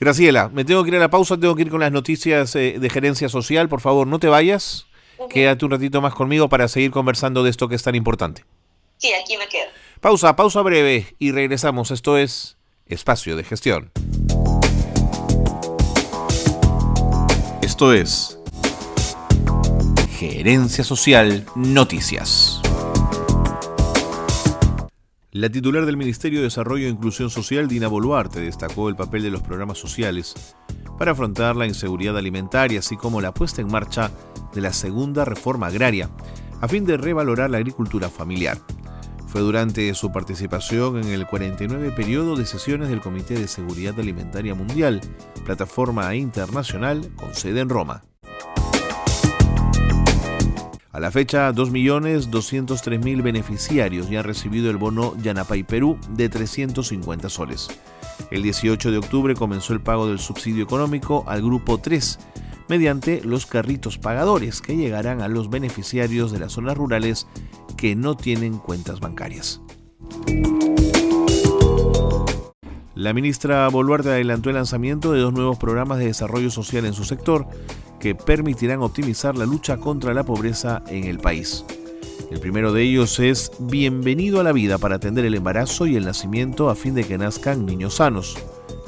Graciela, 0.00 0.48
me 0.48 0.64
tengo 0.64 0.84
que 0.84 0.90
ir 0.90 0.96
a 0.96 1.00
la 1.00 1.10
pausa, 1.10 1.38
tengo 1.38 1.56
que 1.56 1.62
ir 1.62 1.70
con 1.70 1.80
las 1.80 1.90
noticias 1.90 2.54
eh, 2.54 2.78
de 2.78 2.90
gerencia 2.90 3.28
social. 3.28 3.68
Por 3.68 3.80
favor, 3.80 4.06
no 4.06 4.20
te 4.20 4.28
vayas. 4.28 4.86
Quédate 5.28 5.64
un 5.64 5.72
ratito 5.72 6.00
más 6.00 6.14
conmigo 6.14 6.48
para 6.48 6.68
seguir 6.68 6.92
conversando 6.92 7.42
de 7.42 7.50
esto 7.50 7.68
que 7.68 7.74
es 7.74 7.82
tan 7.82 7.96
importante. 7.96 8.44
Sí, 8.98 9.12
aquí 9.12 9.36
me 9.36 9.48
quedo. 9.48 9.68
Pausa, 10.00 10.36
pausa 10.36 10.62
breve 10.62 11.06
y 11.18 11.32
regresamos. 11.32 11.90
Esto 11.90 12.16
es 12.16 12.56
Espacio 12.86 13.36
de 13.36 13.42
Gestión. 13.42 13.90
Esto 17.62 17.92
es 17.92 18.38
Gerencia 20.18 20.84
Social 20.84 21.44
Noticias. 21.56 22.57
La 25.38 25.48
titular 25.50 25.86
del 25.86 25.96
Ministerio 25.96 26.40
de 26.40 26.46
Desarrollo 26.46 26.88
e 26.88 26.90
Inclusión 26.90 27.30
Social, 27.30 27.68
Dina 27.68 27.86
Boluarte, 27.86 28.40
destacó 28.40 28.88
el 28.88 28.96
papel 28.96 29.22
de 29.22 29.30
los 29.30 29.40
programas 29.40 29.78
sociales 29.78 30.56
para 30.98 31.12
afrontar 31.12 31.54
la 31.54 31.68
inseguridad 31.68 32.18
alimentaria, 32.18 32.80
así 32.80 32.96
como 32.96 33.20
la 33.20 33.32
puesta 33.32 33.60
en 33.60 33.68
marcha 33.68 34.10
de 34.52 34.60
la 34.60 34.72
segunda 34.72 35.24
reforma 35.24 35.68
agraria, 35.68 36.10
a 36.60 36.66
fin 36.66 36.84
de 36.84 36.96
revalorar 36.96 37.50
la 37.50 37.58
agricultura 37.58 38.08
familiar. 38.08 38.58
Fue 39.28 39.40
durante 39.40 39.94
su 39.94 40.10
participación 40.10 40.98
en 40.98 41.10
el 41.10 41.24
49 41.24 41.92
periodo 41.92 42.34
de 42.34 42.44
sesiones 42.44 42.88
del 42.88 43.00
Comité 43.00 43.34
de 43.34 43.46
Seguridad 43.46 43.94
Alimentaria 44.00 44.56
Mundial, 44.56 45.00
plataforma 45.44 46.16
internacional 46.16 47.14
con 47.14 47.36
sede 47.36 47.60
en 47.60 47.68
Roma. 47.68 48.02
A 50.90 51.00
la 51.00 51.10
fecha, 51.10 51.52
2.203.000 51.52 53.22
beneficiarios 53.22 54.08
ya 54.08 54.20
han 54.20 54.24
recibido 54.24 54.70
el 54.70 54.78
bono 54.78 55.14
Yanapay 55.22 55.62
Perú 55.62 55.98
de 56.10 56.30
350 56.30 57.28
soles. 57.28 57.68
El 58.30 58.42
18 58.42 58.90
de 58.90 58.98
octubre 58.98 59.34
comenzó 59.34 59.74
el 59.74 59.82
pago 59.82 60.08
del 60.08 60.18
subsidio 60.18 60.64
económico 60.64 61.24
al 61.26 61.42
grupo 61.42 61.76
3 61.78 62.18
mediante 62.68 63.22
los 63.22 63.44
carritos 63.44 63.98
pagadores 63.98 64.62
que 64.62 64.76
llegarán 64.76 65.20
a 65.20 65.28
los 65.28 65.50
beneficiarios 65.50 66.32
de 66.32 66.38
las 66.38 66.52
zonas 66.52 66.76
rurales 66.76 67.26
que 67.76 67.94
no 67.94 68.16
tienen 68.16 68.58
cuentas 68.58 69.00
bancarias. 69.00 69.60
La 72.94 73.12
ministra 73.12 73.68
Boluarte 73.68 74.08
adelantó 74.08 74.48
el 74.48 74.56
lanzamiento 74.56 75.12
de 75.12 75.20
dos 75.20 75.32
nuevos 75.32 75.58
programas 75.58 75.98
de 75.98 76.06
desarrollo 76.06 76.50
social 76.50 76.84
en 76.84 76.94
su 76.94 77.04
sector 77.04 77.46
que 77.98 78.14
permitirán 78.14 78.82
optimizar 78.82 79.36
la 79.36 79.46
lucha 79.46 79.76
contra 79.78 80.14
la 80.14 80.24
pobreza 80.24 80.82
en 80.88 81.04
el 81.04 81.18
país. 81.18 81.64
El 82.30 82.40
primero 82.40 82.72
de 82.72 82.82
ellos 82.82 83.18
es 83.20 83.52
Bienvenido 83.58 84.40
a 84.40 84.42
la 84.42 84.52
vida 84.52 84.78
para 84.78 84.96
atender 84.96 85.24
el 85.24 85.34
embarazo 85.34 85.86
y 85.86 85.96
el 85.96 86.04
nacimiento 86.04 86.68
a 86.68 86.74
fin 86.74 86.94
de 86.94 87.04
que 87.04 87.16
nazcan 87.16 87.64
niños 87.64 87.94
sanos. 87.94 88.36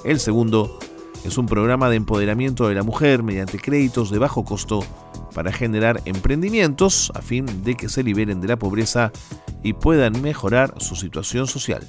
El 0.05 0.21
segundo 0.21 0.79
es 1.25 1.39
un 1.39 1.47
programa 1.47 1.89
de 1.89 1.97
empoderamiento 1.97 2.69
de 2.69 2.75
la 2.75 2.83
mujer 2.83 3.23
mediante 3.23 3.59
créditos 3.59 4.11
de 4.11 4.19
bajo 4.19 4.45
costo 4.45 4.85
para 5.35 5.53
generar 5.53 6.03
emprendimientos 6.05 7.13
a 7.15 7.23
fin 7.23 7.47
de 7.65 7.77
que 7.77 7.89
se 7.89 8.03
liberen 8.03 8.41
de 8.41 8.49
la 8.49 8.59
pobreza 8.59 9.13
y 9.63 9.75
puedan 9.75 10.21
mejorar 10.23 10.75
su 10.79 10.97
situación 10.97 11.47
social. 11.47 11.87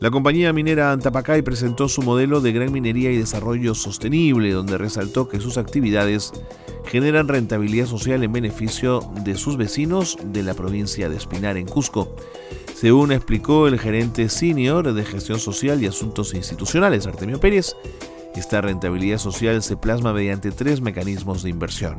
La 0.00 0.10
compañía 0.10 0.54
minera 0.54 0.92
Antapacay 0.92 1.42
presentó 1.42 1.86
su 1.86 2.00
modelo 2.00 2.40
de 2.40 2.52
gran 2.52 2.72
minería 2.72 3.10
y 3.10 3.18
desarrollo 3.18 3.74
sostenible, 3.74 4.50
donde 4.50 4.78
resaltó 4.78 5.28
que 5.28 5.40
sus 5.40 5.58
actividades 5.58 6.32
generan 6.86 7.28
rentabilidad 7.28 7.84
social 7.84 8.24
en 8.24 8.32
beneficio 8.32 9.00
de 9.24 9.34
sus 9.34 9.58
vecinos 9.58 10.16
de 10.24 10.42
la 10.42 10.54
provincia 10.54 11.10
de 11.10 11.18
Espinar, 11.18 11.58
en 11.58 11.66
Cusco. 11.66 12.16
Según 12.74 13.12
explicó 13.12 13.66
el 13.66 13.78
gerente 13.78 14.30
senior 14.30 14.90
de 14.90 15.04
gestión 15.04 15.38
social 15.38 15.82
y 15.82 15.86
asuntos 15.86 16.32
institucionales, 16.32 17.06
Artemio 17.06 17.38
Pérez, 17.38 17.76
esta 18.34 18.62
rentabilidad 18.62 19.18
social 19.18 19.62
se 19.62 19.76
plasma 19.76 20.14
mediante 20.14 20.50
tres 20.50 20.80
mecanismos 20.80 21.42
de 21.42 21.50
inversión. 21.50 21.98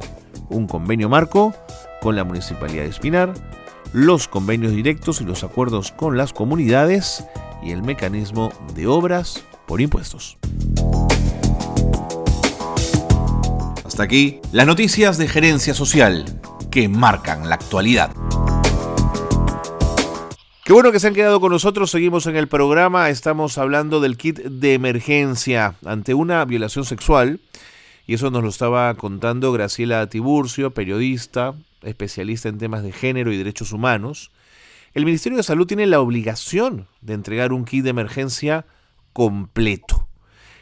Un 0.49 0.65
convenio 0.65 1.07
marco 1.07 1.53
con 2.01 2.15
la 2.15 2.23
Municipalidad 2.23 2.81
de 2.81 2.89
Espinar, 2.89 3.31
los 3.93 4.27
convenios 4.27 4.71
directos 4.71 5.21
y 5.21 5.23
los 5.23 5.43
acuerdos 5.43 5.91
con 5.91 6.17
las 6.17 6.33
comunidades 6.33 7.23
y 7.61 7.71
el 7.71 7.83
mecanismo 7.83 8.51
de 8.73 8.87
obras 8.87 9.45
por 9.67 9.81
impuestos. 9.81 10.37
Hasta 13.85 14.03
aquí 14.03 14.39
las 14.51 14.65
noticias 14.65 15.17
de 15.17 15.27
gerencia 15.27 15.73
social 15.73 16.25
que 16.71 16.87
marcan 16.87 17.49
la 17.49 17.55
actualidad. 17.55 18.11
Qué 20.63 20.73
bueno 20.73 20.91
que 20.91 20.99
se 20.99 21.07
han 21.07 21.13
quedado 21.13 21.41
con 21.41 21.51
nosotros, 21.51 21.91
seguimos 21.91 22.27
en 22.27 22.37
el 22.37 22.47
programa, 22.47 23.09
estamos 23.09 23.57
hablando 23.57 23.99
del 23.99 24.15
kit 24.15 24.39
de 24.39 24.73
emergencia 24.73 25.75
ante 25.85 26.13
una 26.13 26.45
violación 26.45 26.85
sexual 26.85 27.41
y 28.07 28.13
eso 28.13 28.31
nos 28.31 28.43
lo 28.43 28.49
estaba 28.49 28.93
contando 28.95 29.51
Graciela 29.51 30.07
Tiburcio, 30.07 30.71
periodista, 30.71 31.55
especialista 31.81 32.49
en 32.49 32.57
temas 32.57 32.83
de 32.83 32.91
género 32.91 33.31
y 33.33 33.37
derechos 33.37 33.73
humanos. 33.73 34.31
El 34.93 35.05
Ministerio 35.05 35.37
de 35.37 35.43
Salud 35.43 35.67
tiene 35.67 35.87
la 35.87 36.01
obligación 36.01 36.87
de 36.99 37.13
entregar 37.13 37.53
un 37.53 37.63
kit 37.63 37.83
de 37.83 37.91
emergencia 37.91 38.65
completo. 39.13 40.07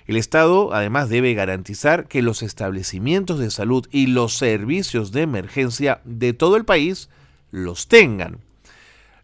El 0.05 0.17
Estado 0.17 0.71
además 0.73 1.09
debe 1.09 1.33
garantizar 1.33 2.07
que 2.07 2.21
los 2.21 2.43
establecimientos 2.43 3.39
de 3.39 3.49
salud 3.49 3.87
y 3.91 4.05
los 4.07 4.37
servicios 4.37 5.11
de 5.11 5.23
emergencia 5.23 6.01
de 6.03 6.33
todo 6.33 6.57
el 6.57 6.65
país 6.65 7.09
los 7.49 7.87
tengan. 7.87 8.37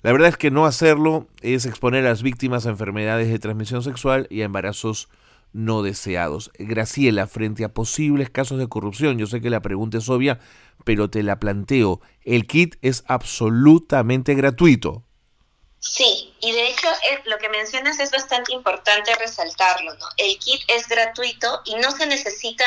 La 0.01 0.11
verdad 0.11 0.29
es 0.29 0.37
que 0.37 0.51
no 0.51 0.65
hacerlo 0.65 1.27
es 1.41 1.67
exponer 1.67 2.05
a 2.05 2.09
las 2.09 2.23
víctimas 2.23 2.65
a 2.65 2.69
enfermedades 2.69 3.29
de 3.29 3.39
transmisión 3.39 3.83
sexual 3.83 4.25
y 4.31 4.41
a 4.41 4.45
embarazos 4.45 5.09
no 5.53 5.83
deseados. 5.83 6.51
Graciela, 6.57 7.27
frente 7.27 7.63
a 7.63 7.73
posibles 7.73 8.29
casos 8.29 8.59
de 8.59 8.67
corrupción, 8.67 9.17
yo 9.17 9.27
sé 9.27 9.41
que 9.41 9.49
la 9.49 9.61
pregunta 9.61 9.97
es 9.97 10.09
obvia, 10.09 10.39
pero 10.83 11.09
te 11.09 11.23
la 11.23 11.39
planteo. 11.39 12.01
El 12.23 12.47
kit 12.47 12.75
es 12.81 13.03
absolutamente 13.07 14.35
gratuito. 14.35 15.03
Sí, 15.79 16.33
y 16.45 16.51
de 16.51 16.67
hecho 16.67 16.87
lo 17.23 17.39
que 17.39 17.49
mencionas 17.49 17.99
es 17.99 18.11
bastante 18.11 18.53
importante 18.53 19.15
resaltarlo, 19.15 19.95
¿no? 19.95 20.05
El 20.15 20.37
kit 20.37 20.61
es 20.67 20.87
gratuito 20.87 21.63
y 21.65 21.73
no 21.75 21.89
se 21.89 22.05
necesita 22.05 22.65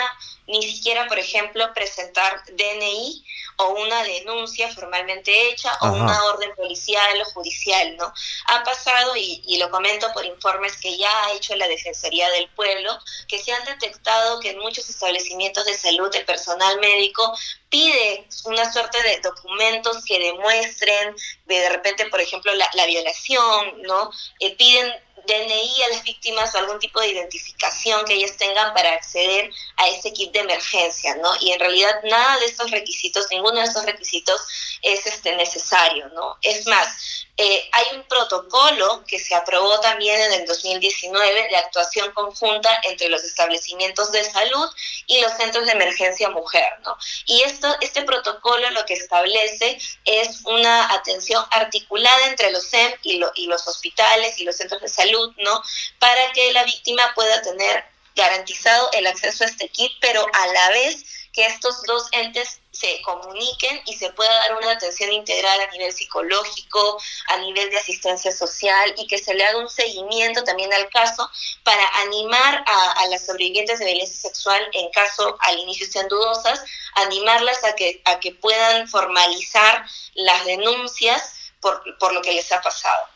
ni 0.48 0.62
siquiera, 0.62 1.06
por 1.06 1.18
ejemplo, 1.18 1.72
presentar 1.74 2.42
DNI 2.46 3.24
o 3.58 3.68
una 3.68 4.02
denuncia 4.02 4.72
formalmente 4.72 5.50
hecha 5.50 5.70
o 5.82 5.88
una 5.92 6.24
orden 6.24 6.54
policial 6.56 7.20
o 7.20 7.30
judicial, 7.32 7.96
¿no? 7.96 8.12
Ha 8.46 8.64
pasado, 8.64 9.14
y, 9.14 9.42
y, 9.46 9.58
lo 9.58 9.70
comento 9.70 10.10
por 10.14 10.24
informes 10.24 10.76
que 10.78 10.96
ya 10.96 11.10
ha 11.24 11.32
hecho 11.32 11.54
la 11.56 11.68
Defensoría 11.68 12.30
del 12.30 12.48
Pueblo, 12.50 12.98
que 13.28 13.38
se 13.38 13.52
han 13.52 13.64
detectado 13.64 14.40
que 14.40 14.50
en 14.50 14.58
muchos 14.60 14.88
establecimientos 14.88 15.66
de 15.66 15.76
salud 15.76 16.14
el 16.14 16.24
personal 16.24 16.80
médico 16.80 17.36
pide 17.68 18.26
una 18.44 18.72
suerte 18.72 19.02
de 19.02 19.20
documentos 19.20 20.02
que 20.04 20.18
demuestren 20.18 21.14
de, 21.46 21.58
de 21.58 21.68
repente, 21.68 22.06
por 22.06 22.20
ejemplo, 22.20 22.54
la, 22.54 22.70
la 22.74 22.86
violación, 22.86 23.67
¿no? 23.82 24.10
Eh, 24.40 24.56
piden 24.56 24.92
DNI 25.26 25.82
a 25.82 25.88
las 25.90 26.02
víctimas 26.02 26.54
o 26.54 26.58
algún 26.58 26.78
tipo 26.78 27.00
de 27.00 27.08
identificación 27.08 28.04
que 28.06 28.14
ellas 28.14 28.36
tengan 28.36 28.72
para 28.72 28.92
acceder 28.92 29.50
a 29.76 29.88
ese 29.88 30.12
kit 30.12 30.32
de 30.32 30.40
emergencia, 30.40 31.14
¿no? 31.16 31.30
Y 31.40 31.52
en 31.52 31.60
realidad 31.60 32.00
nada 32.04 32.38
de 32.38 32.46
estos 32.46 32.70
requisitos, 32.70 33.26
ninguno 33.30 33.60
de 33.60 33.66
estos 33.66 33.84
requisitos 33.84 34.40
es 34.82 35.06
este 35.06 35.36
necesario, 35.36 36.08
¿no? 36.10 36.38
Es 36.42 36.66
más, 36.66 37.26
eh, 37.40 37.70
hay 37.70 37.96
un 37.96 38.02
protocolo 38.02 39.04
que 39.06 39.20
se 39.20 39.32
aprobó 39.32 39.78
también 39.78 40.20
en 40.20 40.32
el 40.40 40.46
2019 40.46 41.48
de 41.48 41.56
actuación 41.56 42.10
conjunta 42.12 42.68
entre 42.82 43.08
los 43.08 43.22
establecimientos 43.22 44.10
de 44.10 44.24
salud 44.24 44.68
y 45.06 45.20
los 45.20 45.32
centros 45.34 45.64
de 45.66 45.70
emergencia 45.70 46.30
mujer, 46.30 46.66
¿no? 46.84 46.98
Y 47.26 47.42
esto, 47.42 47.72
este 47.80 48.02
protocolo 48.02 48.68
lo 48.70 48.84
que 48.86 48.94
establece 48.94 49.78
es 50.04 50.40
una 50.46 50.92
atención 50.92 51.44
articulada 51.52 52.26
entre 52.26 52.50
los 52.50 52.64
SEM 52.64 52.92
y, 53.04 53.20
y 53.36 53.46
los 53.46 53.68
hospitales 53.68 54.40
y 54.40 54.44
los 54.44 54.56
centros 54.56 54.82
de 54.82 54.88
salud, 54.88 55.32
¿no? 55.36 55.62
Para 56.00 56.32
que 56.32 56.52
la 56.52 56.64
víctima 56.64 57.12
pueda 57.14 57.40
tener 57.42 57.84
garantizado 58.16 58.90
el 58.94 59.06
acceso 59.06 59.44
a 59.44 59.46
este 59.46 59.68
kit, 59.68 59.92
pero 60.00 60.26
a 60.32 60.46
la 60.48 60.70
vez 60.70 61.04
que 61.32 61.46
estos 61.46 61.84
dos 61.84 62.08
entes 62.10 62.60
se 62.78 63.02
comuniquen 63.02 63.80
y 63.86 63.94
se 63.94 64.10
pueda 64.10 64.32
dar 64.32 64.56
una 64.56 64.72
atención 64.72 65.12
integral 65.12 65.60
a 65.60 65.70
nivel 65.72 65.92
psicológico, 65.92 67.00
a 67.28 67.38
nivel 67.38 67.70
de 67.70 67.78
asistencia 67.78 68.30
social 68.30 68.94
y 68.96 69.06
que 69.06 69.18
se 69.18 69.34
le 69.34 69.44
haga 69.44 69.58
un 69.58 69.68
seguimiento 69.68 70.44
también 70.44 70.72
al 70.72 70.88
caso 70.90 71.28
para 71.64 71.82
animar 72.02 72.64
a, 72.66 73.06
las 73.10 73.26
sobrevivientes 73.26 73.78
de 73.78 73.86
violencia 73.86 74.28
sexual, 74.28 74.60
en 74.72 74.90
caso 74.92 75.36
al 75.40 75.58
inicio 75.58 75.86
sean 75.90 76.08
dudosas, 76.08 76.62
animarlas 76.94 77.64
a 77.64 77.74
que, 77.74 78.00
a 78.04 78.20
que 78.20 78.32
puedan 78.32 78.86
formalizar 78.88 79.84
las 80.14 80.44
denuncias 80.44 81.52
por, 81.60 81.82
por 81.98 82.12
lo 82.12 82.22
que 82.22 82.32
les 82.32 82.52
ha 82.52 82.60
pasado. 82.60 83.06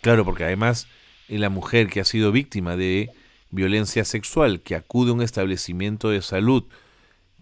Claro, 0.00 0.24
porque 0.24 0.44
además 0.44 0.86
la 1.28 1.50
mujer 1.50 1.88
que 1.88 2.00
ha 2.00 2.04
sido 2.04 2.32
víctima 2.32 2.76
de 2.76 3.10
violencia 3.50 4.04
sexual, 4.04 4.60
que 4.60 4.74
acude 4.74 5.10
a 5.10 5.14
un 5.14 5.22
establecimiento 5.22 6.10
de 6.10 6.22
salud, 6.22 6.64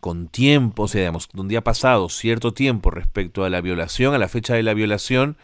con 0.01 0.29
tiempo, 0.29 0.85
o 0.85 0.89
sea, 0.89 1.01
digamos, 1.01 1.29
donde 1.33 1.57
ha 1.57 1.65
pasado 1.65 2.09
cierto 2.09 2.53
tiempo 2.53 2.91
respecto 2.91 3.45
a 3.45 3.51
la 3.51 3.61
violación, 3.61 4.15
a 4.15 4.19
la 4.19 4.29
fecha 4.29 4.55
de 4.55 4.63
la 4.63 4.75
violación, 4.75 5.39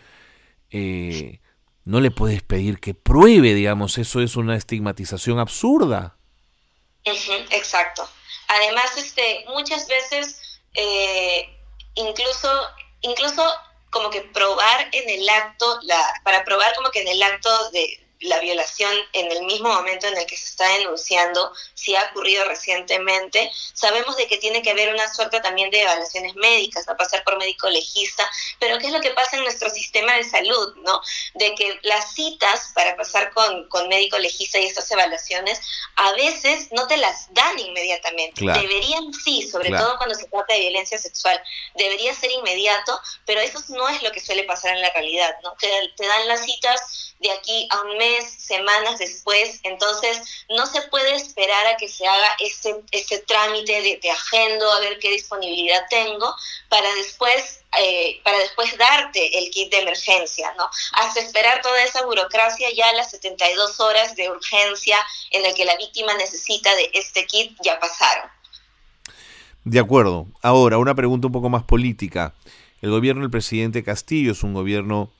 eh, 0.70 1.40
no 1.84 2.00
le 2.00 2.10
puedes 2.10 2.42
pedir 2.42 2.80
que 2.80 2.94
pruebe, 2.94 3.54
digamos, 3.54 3.98
eso 3.98 4.20
es 4.20 4.36
una 4.36 4.56
estigmatización 4.56 5.38
absurda. 5.38 6.16
exacto. 7.04 8.08
Además, 8.48 8.96
este, 8.96 9.44
muchas 9.48 9.86
veces, 9.88 10.60
eh, 10.74 11.48
incluso, 11.94 12.48
incluso 13.02 13.42
como 13.90 14.10
que 14.10 14.22
probar 14.22 14.88
en 14.92 15.08
el 15.08 15.28
acto, 15.28 15.78
la, 15.82 16.02
para 16.24 16.44
probar 16.44 16.74
como 16.74 16.90
que 16.90 17.02
en 17.02 17.08
el 17.08 17.22
acto 17.22 17.50
de, 17.70 18.03
la 18.20 18.38
violación 18.40 18.92
en 19.12 19.30
el 19.30 19.44
mismo 19.44 19.68
momento 19.68 20.06
en 20.06 20.16
el 20.16 20.26
que 20.26 20.36
se 20.36 20.46
está 20.46 20.68
denunciando, 20.78 21.52
si 21.74 21.94
ha 21.94 22.04
ocurrido 22.10 22.44
recientemente, 22.44 23.50
sabemos 23.74 24.16
de 24.16 24.26
que 24.26 24.38
tiene 24.38 24.62
que 24.62 24.70
haber 24.70 24.92
una 24.92 25.12
suerte 25.12 25.40
también 25.40 25.70
de 25.70 25.82
evaluaciones 25.82 26.34
médicas, 26.36 26.88
a 26.88 26.96
pasar 26.96 27.22
por 27.24 27.38
médico 27.38 27.68
legista, 27.68 28.28
pero 28.58 28.78
¿qué 28.78 28.86
es 28.86 28.92
lo 28.92 29.00
que 29.00 29.10
pasa 29.10 29.36
en 29.36 29.42
nuestro 29.42 29.68
sistema 29.70 30.14
de 30.14 30.24
salud? 30.24 30.74
¿no? 30.76 31.00
De 31.34 31.54
que 31.54 31.78
las 31.82 32.14
citas 32.14 32.72
para 32.74 32.96
pasar 32.96 33.32
con, 33.32 33.68
con 33.68 33.88
médico 33.88 34.18
legista 34.18 34.58
y 34.58 34.66
estas 34.66 34.90
evaluaciones 34.90 35.60
a 35.96 36.12
veces 36.12 36.68
no 36.72 36.86
te 36.86 36.96
las 36.96 37.32
dan 37.32 37.58
inmediatamente. 37.58 38.44
Deberían 38.44 39.12
sí, 39.12 39.48
sobre 39.48 39.70
todo 39.70 39.96
cuando 39.96 40.14
se 40.14 40.26
trata 40.28 40.54
de 40.54 40.60
violencia 40.60 40.98
sexual, 40.98 41.40
debería 41.74 42.14
ser 42.14 42.30
inmediato, 42.30 43.00
pero 43.26 43.40
eso 43.40 43.60
no 43.68 43.88
es 43.88 44.02
lo 44.02 44.12
que 44.12 44.20
suele 44.20 44.44
pasar 44.44 44.74
en 44.74 44.82
la 44.82 44.90
realidad, 44.90 45.34
¿no? 45.42 45.54
Te, 45.58 45.68
te 45.96 46.06
dan 46.06 46.28
las 46.28 46.44
citas 46.44 47.13
de 47.24 47.32
aquí 47.32 47.66
a 47.70 47.80
un 47.80 47.96
mes, 47.96 48.30
semanas 48.38 48.98
después, 48.98 49.60
entonces 49.62 50.44
no 50.50 50.66
se 50.66 50.82
puede 50.82 51.14
esperar 51.14 51.66
a 51.66 51.76
que 51.78 51.88
se 51.88 52.06
haga 52.06 52.28
ese, 52.38 52.82
ese 52.90 53.18
trámite 53.20 53.80
de, 53.80 53.98
de 54.02 54.10
agendo, 54.10 54.70
a 54.70 54.80
ver 54.80 54.98
qué 54.98 55.10
disponibilidad 55.10 55.86
tengo, 55.88 56.36
para 56.68 56.94
después 56.96 57.60
eh, 57.80 58.20
para 58.22 58.38
después 58.38 58.76
darte 58.78 59.38
el 59.38 59.50
kit 59.50 59.70
de 59.72 59.80
emergencia, 59.80 60.54
¿no? 60.56 60.68
Hasta 60.92 61.20
esperar 61.20 61.60
toda 61.60 61.82
esa 61.82 62.04
burocracia, 62.04 62.68
ya 62.76 62.92
las 62.92 63.10
72 63.10 63.80
horas 63.80 64.14
de 64.14 64.30
urgencia 64.30 64.96
en 65.32 65.42
la 65.42 65.52
que 65.54 65.64
la 65.64 65.76
víctima 65.76 66.14
necesita 66.14 66.72
de 66.76 66.90
este 66.94 67.26
kit 67.26 67.56
ya 67.64 67.80
pasaron. 67.80 68.30
De 69.64 69.80
acuerdo. 69.80 70.26
Ahora, 70.42 70.78
una 70.78 70.94
pregunta 70.94 71.26
un 71.26 71.32
poco 71.32 71.48
más 71.48 71.64
política. 71.64 72.34
El 72.80 72.90
gobierno 72.90 73.22
del 73.22 73.30
presidente 73.30 73.82
Castillo 73.82 74.32
es 74.32 74.42
un 74.42 74.54
gobierno 74.54 75.10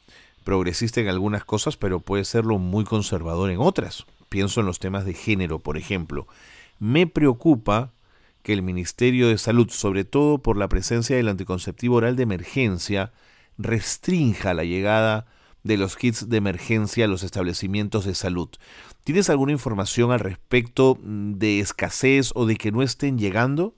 progresista 0.45 1.01
en 1.01 1.09
algunas 1.09 1.45
cosas, 1.45 1.77
pero 1.77 2.01
puede 2.01 2.25
serlo 2.25 2.59
muy 2.59 2.85
conservador 2.85 3.51
en 3.51 3.59
otras. 3.61 4.07
Pienso 4.29 4.61
en 4.61 4.67
los 4.67 4.79
temas 4.79 5.05
de 5.05 5.15
género, 5.15 5.59
por 5.59 5.77
ejemplo. 5.77 6.27
Me 6.79 7.07
preocupa 7.07 7.93
que 8.43 8.53
el 8.53 8.63
Ministerio 8.63 9.29
de 9.29 9.39
Salud, 9.39 9.71
sobre 9.71 10.05
todo 10.05 10.39
por 10.39 10.57
la 10.57 10.69
presencia 10.69 11.17
del 11.17 11.29
anticonceptivo 11.29 11.97
oral 11.97 12.15
de 12.15 12.25
emergencia, 12.25 13.13
restrinja 13.57 14.55
la 14.55 14.65
llegada 14.65 15.27
de 15.63 15.79
los 15.79 15.97
kits 15.97 16.29
de 16.29 16.37
emergencia 16.37 17.07
a 17.07 17.09
los 17.09 17.23
establecimientos 17.23 18.05
de 18.05 18.15
salud. 18.15 18.51
¿Tienes 19.03 19.31
alguna 19.31 19.53
información 19.53 20.13
al 20.13 20.21
respecto 20.21 20.99
de 21.03 21.61
escasez 21.61 22.33
o 22.35 22.45
de 22.45 22.57
que 22.57 22.71
no 22.71 22.83
estén 22.83 23.19
llegando? 23.19 23.75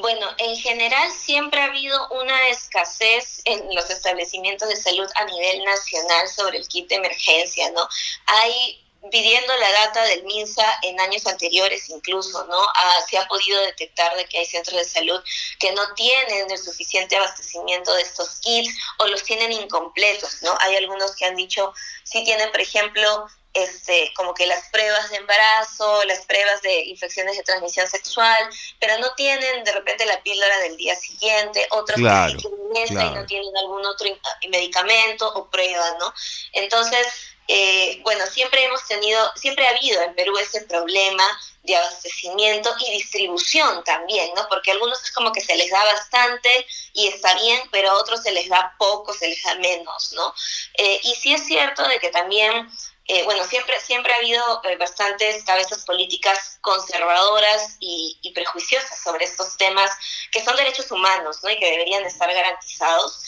Bueno, 0.00 0.19
en 0.40 0.56
general 0.56 1.10
siempre 1.12 1.60
ha 1.60 1.66
habido 1.66 2.08
una 2.10 2.48
escasez 2.48 3.42
en 3.44 3.74
los 3.74 3.90
establecimientos 3.90 4.68
de 4.68 4.76
salud 4.76 5.08
a 5.16 5.24
nivel 5.26 5.62
nacional 5.64 6.28
sobre 6.28 6.58
el 6.58 6.66
kit 6.66 6.88
de 6.88 6.96
emergencia, 6.96 7.70
¿no? 7.72 7.86
Hay 8.26 8.82
pidiendo 9.10 9.56
la 9.56 9.72
data 9.72 10.02
del 10.04 10.24
MINSA 10.24 10.78
en 10.82 11.00
años 11.00 11.26
anteriores 11.26 11.88
incluso, 11.88 12.44
¿no? 12.46 12.58
Ah, 12.74 12.98
se 13.08 13.16
ha 13.16 13.26
podido 13.26 13.60
detectar 13.62 14.14
de 14.16 14.26
que 14.26 14.38
hay 14.38 14.44
centros 14.44 14.76
de 14.76 14.84
salud 14.84 15.20
que 15.58 15.72
no 15.72 15.94
tienen 15.94 16.50
el 16.50 16.58
suficiente 16.58 17.16
abastecimiento 17.16 17.94
de 17.94 18.02
estos 18.02 18.40
kits 18.40 18.74
o 18.98 19.06
los 19.06 19.22
tienen 19.22 19.52
incompletos, 19.52 20.42
¿no? 20.42 20.54
Hay 20.60 20.76
algunos 20.76 21.16
que 21.16 21.24
han 21.24 21.36
dicho, 21.36 21.72
si 22.04 22.22
tienen, 22.24 22.50
por 22.50 22.60
ejemplo, 22.60 23.26
este, 23.52 24.12
como 24.14 24.32
que 24.32 24.46
las 24.46 24.68
pruebas 24.70 25.10
de 25.10 25.16
embarazo, 25.16 26.04
las 26.04 26.24
pruebas 26.26 26.62
de 26.62 26.84
infecciones 26.84 27.36
de 27.36 27.42
transmisión 27.42 27.88
sexual, 27.88 28.48
pero 28.78 28.96
no 28.98 29.12
tienen 29.14 29.64
de 29.64 29.72
repente 29.72 30.06
la 30.06 30.22
píldora 30.22 30.56
del 30.60 30.76
día 30.76 30.94
siguiente, 30.94 31.66
otros 31.70 31.96
que 31.96 32.38
sí 32.38 32.48
tienen 32.72 33.06
y 33.06 33.14
no 33.14 33.26
tienen 33.26 33.56
algún 33.56 33.84
otro 33.84 34.08
medicamento 34.48 35.28
o 35.34 35.50
prueba, 35.50 35.96
¿no? 35.98 36.14
Entonces, 36.52 37.06
eh, 37.52 38.00
bueno, 38.04 38.24
siempre 38.26 38.62
hemos 38.62 38.86
tenido, 38.86 39.32
siempre 39.34 39.66
ha 39.66 39.70
habido 39.70 40.00
en 40.02 40.14
Perú 40.14 40.38
ese 40.38 40.60
problema 40.66 41.24
de 41.64 41.74
abastecimiento 41.74 42.72
y 42.78 42.92
distribución 42.92 43.82
también, 43.82 44.30
¿no? 44.36 44.46
Porque 44.48 44.70
a 44.70 44.74
algunos 44.74 45.02
es 45.02 45.10
como 45.10 45.32
que 45.32 45.40
se 45.40 45.56
les 45.56 45.68
da 45.68 45.84
bastante 45.84 46.64
y 46.92 47.08
está 47.08 47.34
bien, 47.34 47.60
pero 47.72 47.90
a 47.90 47.98
otros 47.98 48.22
se 48.22 48.30
les 48.30 48.48
da 48.48 48.76
poco, 48.78 49.12
se 49.12 49.26
les 49.26 49.42
da 49.42 49.56
menos, 49.56 50.12
¿no? 50.12 50.32
Eh, 50.74 51.00
y 51.02 51.14
sí 51.16 51.34
es 51.34 51.44
cierto 51.44 51.82
de 51.88 51.98
que 51.98 52.10
también 52.10 52.70
eh, 53.08 53.24
bueno, 53.24 53.44
siempre, 53.44 53.80
siempre 53.80 54.12
ha 54.12 54.18
habido 54.18 54.62
eh, 54.62 54.76
bastantes 54.76 55.42
cabezas 55.42 55.84
políticas 55.84 56.58
conservadoras 56.60 57.78
y, 57.80 58.16
prejuiciosas 58.32 59.02
sobre 59.02 59.24
estos 59.24 59.56
temas 59.56 59.90
que 60.30 60.44
son 60.44 60.54
derechos 60.54 60.88
humanos 60.92 61.40
¿no? 61.42 61.50
y 61.50 61.58
que 61.58 61.68
deberían 61.68 62.04
estar 62.04 62.32
garantizados. 62.32 63.24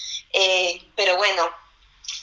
Pero 0.94 1.16
bueno, 1.16 1.50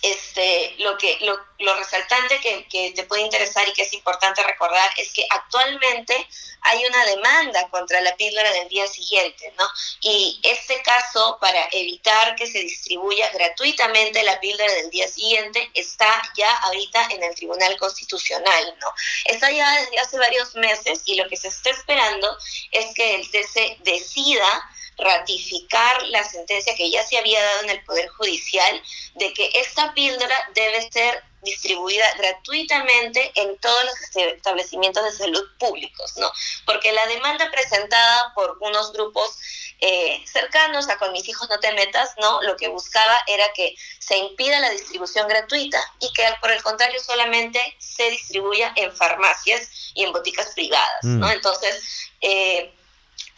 este, 0.01 0.75
lo, 0.79 0.97
que, 0.97 1.17
lo, 1.21 1.37
lo 1.59 1.75
resaltante 1.75 2.39
que, 2.39 2.67
que, 2.67 2.91
te 2.91 3.03
puede 3.03 3.23
interesar 3.23 3.67
y 3.67 3.73
que 3.73 3.81
es 3.81 3.93
importante 3.93 4.43
recordar 4.43 4.89
es 4.97 5.11
que 5.11 5.25
actualmente 5.29 6.27
hay 6.61 6.85
una 6.85 7.05
demanda 7.05 7.69
contra 7.69 8.01
la 8.01 8.15
píldora 8.15 8.51
del 8.51 8.67
día 8.69 8.87
siguiente, 8.87 9.53
¿no? 9.57 9.65
Y 10.01 10.39
este 10.43 10.81
caso, 10.81 11.37
para 11.39 11.67
evitar 11.71 12.35
que 12.35 12.47
se 12.47 12.59
distribuya 12.59 13.29
gratuitamente 13.31 14.23
la 14.23 14.39
píldora 14.39 14.71
del 14.73 14.89
día 14.89 15.07
siguiente, 15.07 15.69
está 15.73 16.21
ya 16.35 16.51
ahorita 16.57 17.07
en 17.11 17.23
el 17.23 17.35
Tribunal 17.35 17.77
Constitucional, 17.77 18.75
¿no? 18.81 18.93
Está 19.25 19.51
ya 19.51 19.79
desde 19.79 19.99
hace 19.99 20.17
varios 20.17 20.55
meses 20.55 21.01
y 21.05 21.15
lo 21.15 21.27
que 21.29 21.37
se 21.37 21.49
está 21.49 21.69
esperando 21.69 22.37
es 22.71 22.93
que 22.93 23.15
el 23.15 23.31
TC 23.31 23.77
decida 23.83 24.69
ratificar 24.99 26.03
la 26.07 26.23
sentencia 26.23 26.75
que 26.75 26.91
ya 26.91 27.03
se 27.03 27.17
había 27.17 27.41
dado 27.41 27.63
en 27.63 27.69
el 27.71 27.83
Poder 27.83 28.07
Judicial 28.09 28.81
de 29.15 29.33
que 29.33 29.49
esta 29.55 29.93
píldora 29.93 30.35
debe 30.53 30.89
ser 30.91 31.23
distribuida 31.41 32.05
gratuitamente 32.17 33.31
en 33.35 33.57
todos 33.59 33.85
los 33.85 34.25
establecimientos 34.33 35.03
de 35.03 35.11
salud 35.11 35.43
públicos, 35.57 36.13
¿no? 36.17 36.31
Porque 36.65 36.91
la 36.91 37.05
demanda 37.07 37.49
presentada 37.49 38.33
por 38.35 38.57
unos 38.61 38.91
grupos 38.91 39.37
eh, 39.81 40.21
cercanos 40.25 40.89
a 40.89 40.97
con 40.97 41.13
mis 41.13 41.27
hijos 41.29 41.49
no 41.49 41.57
te 41.59 41.71
metas, 41.71 42.13
¿no? 42.19 42.41
Lo 42.41 42.57
que 42.57 42.67
buscaba 42.67 43.21
era 43.27 43.45
que 43.53 43.75
se 43.99 44.17
impida 44.17 44.59
la 44.59 44.71
distribución 44.71 45.27
gratuita 45.27 45.79
y 46.01 46.11
que 46.11 46.23
por 46.41 46.51
el 46.51 46.61
contrario 46.61 46.99
solamente 47.01 47.61
se 47.79 48.09
distribuya 48.09 48.73
en 48.75 48.91
farmacias 48.91 49.91
y 49.93 50.03
en 50.03 50.11
boticas 50.11 50.47
privadas, 50.53 51.03
¿no? 51.03 51.27
Mm. 51.27 51.31
Entonces, 51.31 52.09
eh, 52.19 52.73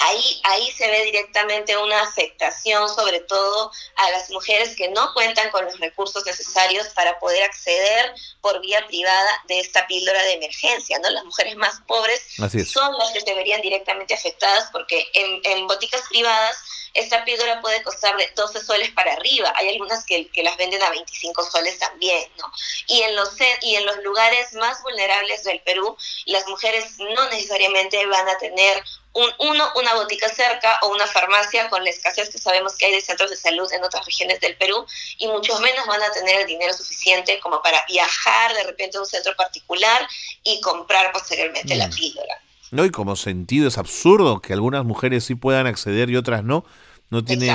Ahí, 0.04 0.42
ahí 0.44 0.72
se 0.72 0.90
ve 0.90 1.06
directamente 1.06 1.78
una 1.78 2.02
afectación, 2.02 2.90
sobre 2.90 3.20
todo 3.22 3.72
a 3.96 4.10
las 4.12 4.30
mujeres 4.32 4.76
que 4.76 4.90
no 4.90 5.14
cuentan 5.14 5.52
con 5.52 5.66
los 5.66 5.80
recursos 5.80 6.26
necesarios 6.26 6.88
para 6.90 7.20
poder 7.20 7.44
acceder 7.44 8.14
por 8.42 8.60
vía 8.62 8.86
privada 8.88 9.44
de 9.48 9.60
esta 9.60 9.86
píldora 9.88 10.22
de 10.24 10.34
emergencia. 10.34 10.98
¿no? 11.00 11.10
Las 11.10 11.24
mujeres 11.26 11.56
más 11.56 11.82
pobres 11.88 12.22
son 12.66 12.98
las 12.98 13.12
que 13.12 13.22
se 13.22 13.34
verían 13.34 13.62
directamente 13.62 14.14
afectadas 14.14 14.70
porque 14.72 15.08
en, 15.14 15.42
en 15.44 15.68
boticas 15.68 16.02
privadas 16.10 16.58
esta 16.94 17.24
píldora 17.24 17.62
puede 17.62 17.82
costar 17.84 18.16
de 18.18 18.30
12 18.36 18.64
soles 18.64 18.92
para 18.92 19.14
arriba. 19.14 19.54
Hay 19.56 19.70
algunas 19.70 20.06
que, 20.06 20.28
que, 20.30 20.44
las 20.44 20.58
venden 20.58 20.82
a 20.82 20.90
25 20.90 21.44
soles 21.44 21.80
también, 21.80 22.24
¿no? 22.38 22.46
Y 22.88 23.02
en, 23.02 23.16
los, 23.16 23.30
y 23.62 23.76
en 23.76 23.86
los 23.86 23.98
lugares 24.04 24.54
más 24.54 24.82
vulnerables 24.84 25.44
del 25.44 25.62
Perú, 25.62 25.96
las 26.26 26.48
mujeres 26.48 26.98
no 27.00 27.30
necesariamente 27.30 28.06
van 28.06 28.28
a 28.28 28.38
tener 28.38 28.84
un, 29.14 29.30
uno, 29.40 29.68
una 29.76 29.94
botica 29.96 30.30
cerca 30.30 30.78
o 30.84 30.90
una 30.90 31.06
farmacia 31.08 31.70
con 31.70 31.84
la 31.84 31.90
escasez 31.90 32.30
que 32.30 32.38
sabemos 32.38 32.76
que 32.78 32.86
hay 32.86 32.94
de 32.94 33.02
centros 33.02 33.30
de 33.30 33.36
salud 33.36 33.72
en 33.74 33.84
otras 33.84 34.06
regiones 34.06 34.40
del 34.40 34.56
Perú 34.58 34.86
y 35.18 35.28
mucho 35.28 35.60
menos 35.60 35.86
van 35.86 36.02
a 36.02 36.12
tener 36.12 36.42
el 36.42 36.48
dinero 36.48 36.74
suficiente 36.74 37.40
como 37.42 37.62
para 37.62 37.84
viajar 37.88 38.54
de 38.54 38.64
repente 38.64 38.98
a 38.98 39.02
un 39.02 39.06
centro 39.06 39.36
particular 39.36 40.08
y 40.44 40.62
comprar 40.62 41.12
posteriormente 41.12 41.76
la 41.76 41.88
mm. 41.88 41.92
píldora. 41.92 42.42
No, 42.72 42.86
y 42.86 42.90
como 42.90 43.18
sentido 43.18 43.68
es 43.68 43.78
absurdo 43.78 44.42
que 44.42 44.54
algunas 44.54 44.86
mujeres 44.86 45.26
sí 45.26 45.36
puedan 45.36 45.68
acceder 45.68 46.10
y 46.10 46.16
otras 46.16 46.44
no. 46.46 46.64
No 47.12 47.24
tiene, 47.24 47.52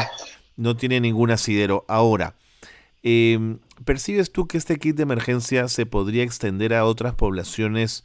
no 0.56 0.76
tiene 0.76 1.00
ningún 1.00 1.32
asidero. 1.32 1.84
Ahora, 1.88 2.34
em, 3.02 3.58
¿percibes 3.84 4.30
tú 4.30 4.46
que 4.46 4.58
este 4.58 4.78
kit 4.78 4.96
de 4.96 5.02
emergencia 5.02 5.66
se 5.68 5.86
podría 5.86 6.22
extender 6.22 6.74
a 6.74 6.84
otras 6.84 7.14
poblaciones 7.14 8.04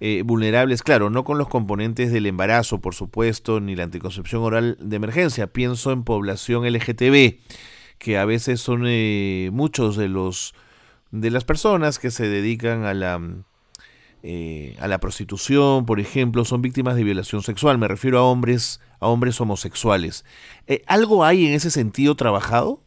eh, 0.00 0.22
vulnerables, 0.24 0.82
claro, 0.82 1.08
no 1.08 1.24
con 1.24 1.38
los 1.38 1.48
componentes 1.48 2.12
del 2.12 2.26
embarazo, 2.26 2.80
por 2.80 2.94
supuesto, 2.94 3.60
ni 3.60 3.76
la 3.76 3.84
anticoncepción 3.84 4.42
oral 4.42 4.76
de 4.80 4.96
emergencia. 4.96 5.46
Pienso 5.46 5.92
en 5.92 6.02
población 6.02 6.66
LGTB, 6.66 7.38
que 7.98 8.18
a 8.18 8.24
veces 8.24 8.60
son 8.60 8.82
eh, 8.86 9.50
muchos 9.52 9.96
de 9.96 10.08
los 10.08 10.54
de 11.10 11.30
las 11.30 11.44
personas 11.44 12.00
que 12.00 12.10
se 12.10 12.28
dedican 12.28 12.84
a 12.84 12.92
la 12.92 13.20
eh, 14.24 14.74
a 14.80 14.88
la 14.88 14.98
prostitución, 14.98 15.86
por 15.86 16.00
ejemplo, 16.00 16.44
son 16.44 16.62
víctimas 16.62 16.96
de 16.96 17.04
violación 17.04 17.42
sexual. 17.42 17.78
Me 17.78 17.86
refiero 17.86 18.18
a 18.18 18.22
hombres, 18.24 18.80
a 18.98 19.06
hombres 19.06 19.40
homosexuales. 19.40 20.24
¿Algo 20.86 21.24
hay 21.24 21.46
en 21.46 21.52
ese 21.52 21.70
sentido 21.70 22.14
trabajado? 22.14 22.80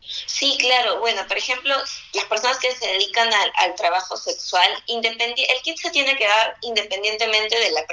Sí, 0.00 0.56
claro. 0.60 1.00
Bueno, 1.00 1.22
por 1.26 1.38
ejemplo, 1.38 1.74
las 2.12 2.24
personas 2.24 2.58
que 2.58 2.74
se 2.74 2.86
dedican 2.86 3.30
al, 3.56 3.74
trabajo 3.76 4.16
sexual, 4.16 4.68
el 4.88 5.62
kit 5.62 5.78
se 5.78 5.90
tiene 5.90 6.16
que 6.16 6.26
dar 6.26 6.56
independientemente 6.62 7.58
de 7.58 7.70
la, 7.70 7.86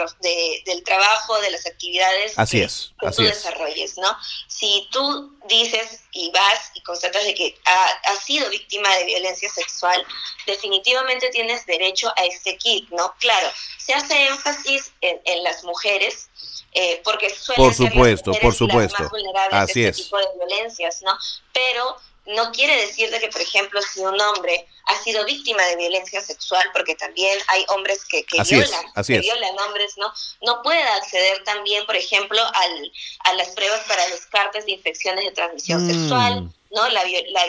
del 0.65 0.84
trabajo, 0.84 1.39
de 1.39 1.51
las 1.51 1.65
actividades 1.65 2.34
así 2.38 2.60
que, 2.60 2.65
es, 2.65 2.93
tú 3.15 3.23
desarrolles, 3.23 3.97
¿no? 3.97 4.17
Si 4.47 4.88
tú 4.91 5.38
dices 5.47 6.01
y 6.12 6.32
vas 6.32 6.71
y 6.73 6.82
constatas 6.82 7.23
de 7.25 7.36
que 7.36 7.58
has 7.65 8.23
sido 8.25 8.49
víctima 8.49 8.93
de 8.95 9.06
violencia 9.06 9.49
sexual, 9.49 10.06
definitivamente 10.45 11.30
tienes 11.30 11.65
derecho 11.65 12.12
a 12.17 12.25
este 12.25 12.58
kit, 12.58 12.89
¿no? 12.89 13.13
Claro, 13.19 13.49
se 13.77 13.93
hace 13.93 14.27
énfasis 14.27 14.91
en, 15.01 15.43
las 15.43 15.63
mujeres, 15.63 16.30
eh, 16.73 17.01
porque 17.03 17.30
suelen 17.30 17.65
por 17.65 17.73
supuesto, 17.73 18.34
ser 18.34 18.43
las, 18.43 18.51
por 18.51 18.56
supuesto. 18.56 19.03
más 19.03 19.12
vulnerables 19.12 19.53
Así 19.53 19.86
este 19.86 20.03
tipo 20.03 20.17
de 20.17 20.25
violencias, 20.36 21.01
¿no? 21.03 21.17
Pero 21.53 21.97
no 22.27 22.51
quiere 22.51 22.75
decir 22.77 23.09
de 23.09 23.19
que, 23.19 23.29
por 23.29 23.41
ejemplo, 23.41 23.81
si 23.81 24.01
un 24.01 24.19
hombre 24.19 24.67
ha 24.85 25.03
sido 25.03 25.25
víctima 25.25 25.63
de 25.63 25.75
violencia 25.75 26.21
sexual, 26.21 26.63
porque 26.73 26.95
también 26.95 27.37
hay 27.47 27.65
hombres 27.69 28.05
que, 28.05 28.25
violan, 28.29 28.85
que 29.05 29.19
violan 29.19 29.59
hombres, 29.65 29.93
¿no? 29.97 30.11
No 30.41 30.61
puede 30.61 30.81
acceder 30.81 31.43
también, 31.43 31.85
por 31.85 31.95
ejemplo, 31.95 32.41
al, 32.41 32.91
a 33.25 33.33
las 33.33 33.49
pruebas 33.49 33.81
para 33.87 34.07
los 34.09 34.25
cartes 34.27 34.65
de 34.65 34.73
infecciones 34.73 35.25
de 35.25 35.31
transmisión 35.31 35.85
mm. 35.85 35.89
sexual, 35.89 36.53
¿no? 36.71 36.88
La, 36.89 37.03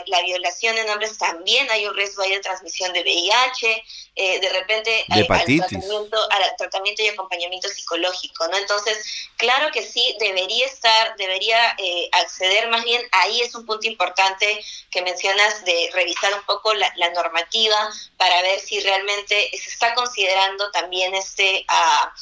la, 0.07 0.23
violación 0.23 0.77
en 0.79 0.89
hombres 0.91 1.19
también 1.19 1.71
hay 1.71 1.87
un 1.87 1.95
riesgo 1.95 2.23
ahí 2.23 2.33
de 2.33 2.41
transmisión 2.41 2.93
de 2.93 3.03
VIH, 3.03 3.85
eh, 4.15 4.41
de 4.41 4.49
repente 4.51 5.05
hay, 5.11 5.21
al, 5.21 5.27
tratamiento, 5.27 6.19
al 6.31 6.57
tratamiento 6.57 7.03
y 7.03 7.09
acompañamiento 7.09 7.69
psicológico, 7.69 8.49
¿no? 8.49 8.57
Entonces, 8.57 9.29
claro 9.37 9.71
que 9.73 9.83
sí, 9.83 10.17
debería 10.19 10.67
estar, 10.67 11.17
debería 11.17 11.75
eh, 11.79 12.09
acceder 12.13 12.69
más 12.69 12.85
bien, 12.85 13.03
ahí 13.13 13.41
es 13.41 13.55
un 13.55 13.65
punto 13.65 13.87
importante 13.87 14.65
que 14.91 15.03
mencionas 15.03 15.65
de 15.65 15.91
revisar 15.93 16.35
un 16.35 16.45
poco 16.45 16.75
la, 16.75 16.93
normativa 17.15 17.91
para 18.17 18.43
ver 18.43 18.61
si 18.61 18.81
realmente 18.81 19.51
se 19.53 19.71
está 19.71 19.95
considerando 19.95 20.71
también 20.71 21.15
este... 21.15 21.65
a 21.69 22.13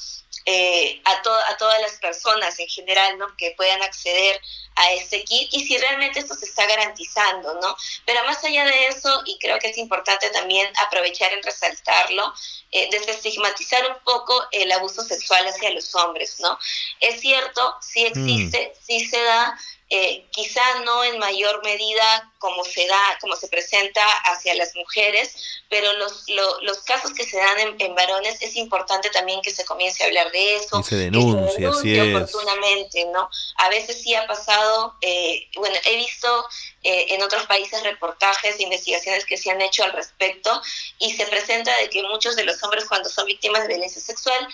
eh, 0.47 1.03
a, 1.05 1.11
a 1.11 1.57
todas 1.57 1.81
las 1.81 1.93
personas 1.95 2.59
en 2.61 2.69
general, 2.69 3.19
¿no? 3.19 3.37
Que 3.37 3.55
puedan 3.57 3.83
acceder 3.83 4.41
a 4.77 4.93
este 4.93 5.25
kit 5.25 5.49
y 5.53 5.67
si 5.67 5.77
realmente 5.79 6.21
esto 6.21 6.35
se 6.35 6.45
está 6.45 6.67
garantizando, 6.67 7.55
¿no? 7.61 7.77
Pero 8.05 8.23
más 8.25 8.45
allá 8.45 8.65
de 8.65 8.87
eso, 8.87 9.23
y 9.25 9.39
creo 9.39 9.59
que 9.59 9.69
es 9.69 9.79
importante 9.79 10.29
también 10.31 10.71
aprovechar 10.87 11.33
en 11.33 11.43
resaltarlo, 11.43 12.33
eh, 12.71 12.89
desestigmatizar 12.91 13.91
un 13.91 13.99
poco 14.05 14.41
el 14.53 14.71
abuso 14.71 15.03
sexual 15.03 15.47
hacia 15.47 15.71
los 15.71 15.95
hombres, 15.95 16.39
¿no? 16.41 16.59
Es 17.01 17.21
cierto, 17.21 17.75
sí 17.81 18.05
existe, 18.05 18.73
mm. 18.73 18.87
sí 18.87 19.05
se 19.05 19.21
da, 19.21 19.59
eh, 19.88 20.27
quizá 20.31 20.62
no 20.85 21.05
en 21.05 21.18
mayor 21.18 21.62
medida 21.62 22.33
como 22.38 22.64
se 22.64 22.87
da, 22.87 23.18
como 23.20 23.37
se 23.37 23.46
presenta 23.46 24.05
hacia 24.25 24.55
las 24.57 24.75
mujeres, 24.75 25.62
pero 25.68 25.92
los, 25.94 26.25
los 26.62 26.79
casos 26.83 27.12
que 27.12 27.25
se 27.25 27.37
dan 27.37 27.77
en, 27.79 27.94
varones 27.94 28.42
es 28.42 28.57
importante 28.57 29.11
también 29.11 29.40
que 29.42 29.53
se 29.53 29.64
comience 29.64 30.03
a 30.03 30.07
hablar 30.07 30.31
de 30.33 30.57
eso, 30.57 30.83
se 30.83 30.96
denuncia, 30.96 31.70
que 31.70 31.94
se 31.94 32.14
oportunamente, 32.16 33.05
¿no? 33.12 33.31
A 33.59 33.68
veces 33.68 34.03
sí 34.03 34.14
ha 34.14 34.27
pasado, 34.27 34.96
eh, 35.03 35.49
bueno, 35.55 35.77
he 35.85 35.96
visto 35.96 36.46
eh, 36.83 37.14
en 37.14 37.22
otros 37.22 37.46
países 37.46 37.83
reportajes, 37.85 38.61
investigaciones 38.61 39.25
que 39.25 39.37
se 39.37 39.51
han 39.51 39.62
hecho 39.62 39.85
al 39.85 39.92
respecto 39.92 40.61
y 40.99 41.12
se 41.14 41.27
presenta 41.27 41.77
de 41.79 41.90
que 41.90 42.03
muchos 42.03 42.35
de 42.35 42.44
los 42.44 42.62
hombres 42.64 42.87
cuando 42.87 43.09
son 43.09 43.27
víctimas 43.27 43.62
de 43.62 43.68
violencia 43.68 44.03
sexual 44.03 44.49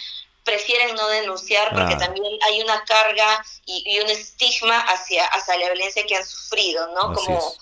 prefieren 0.44 0.94
no 0.94 1.09
denunciar 1.09 1.68
porque 1.70 1.94
ah. 1.94 1.98
también 1.98 2.26
hay 2.42 2.61
una 2.61 2.83
carga 2.85 3.44
y, 3.64 3.98
un 4.00 4.11
estigma 4.11 4.78
hacia, 4.81 5.24
hacia 5.26 5.57
la 5.57 5.66
violencia 5.66 6.05
que 6.07 6.16
han 6.16 6.26
sufrido, 6.26 6.88
¿no? 6.94 7.12
como 7.12 7.55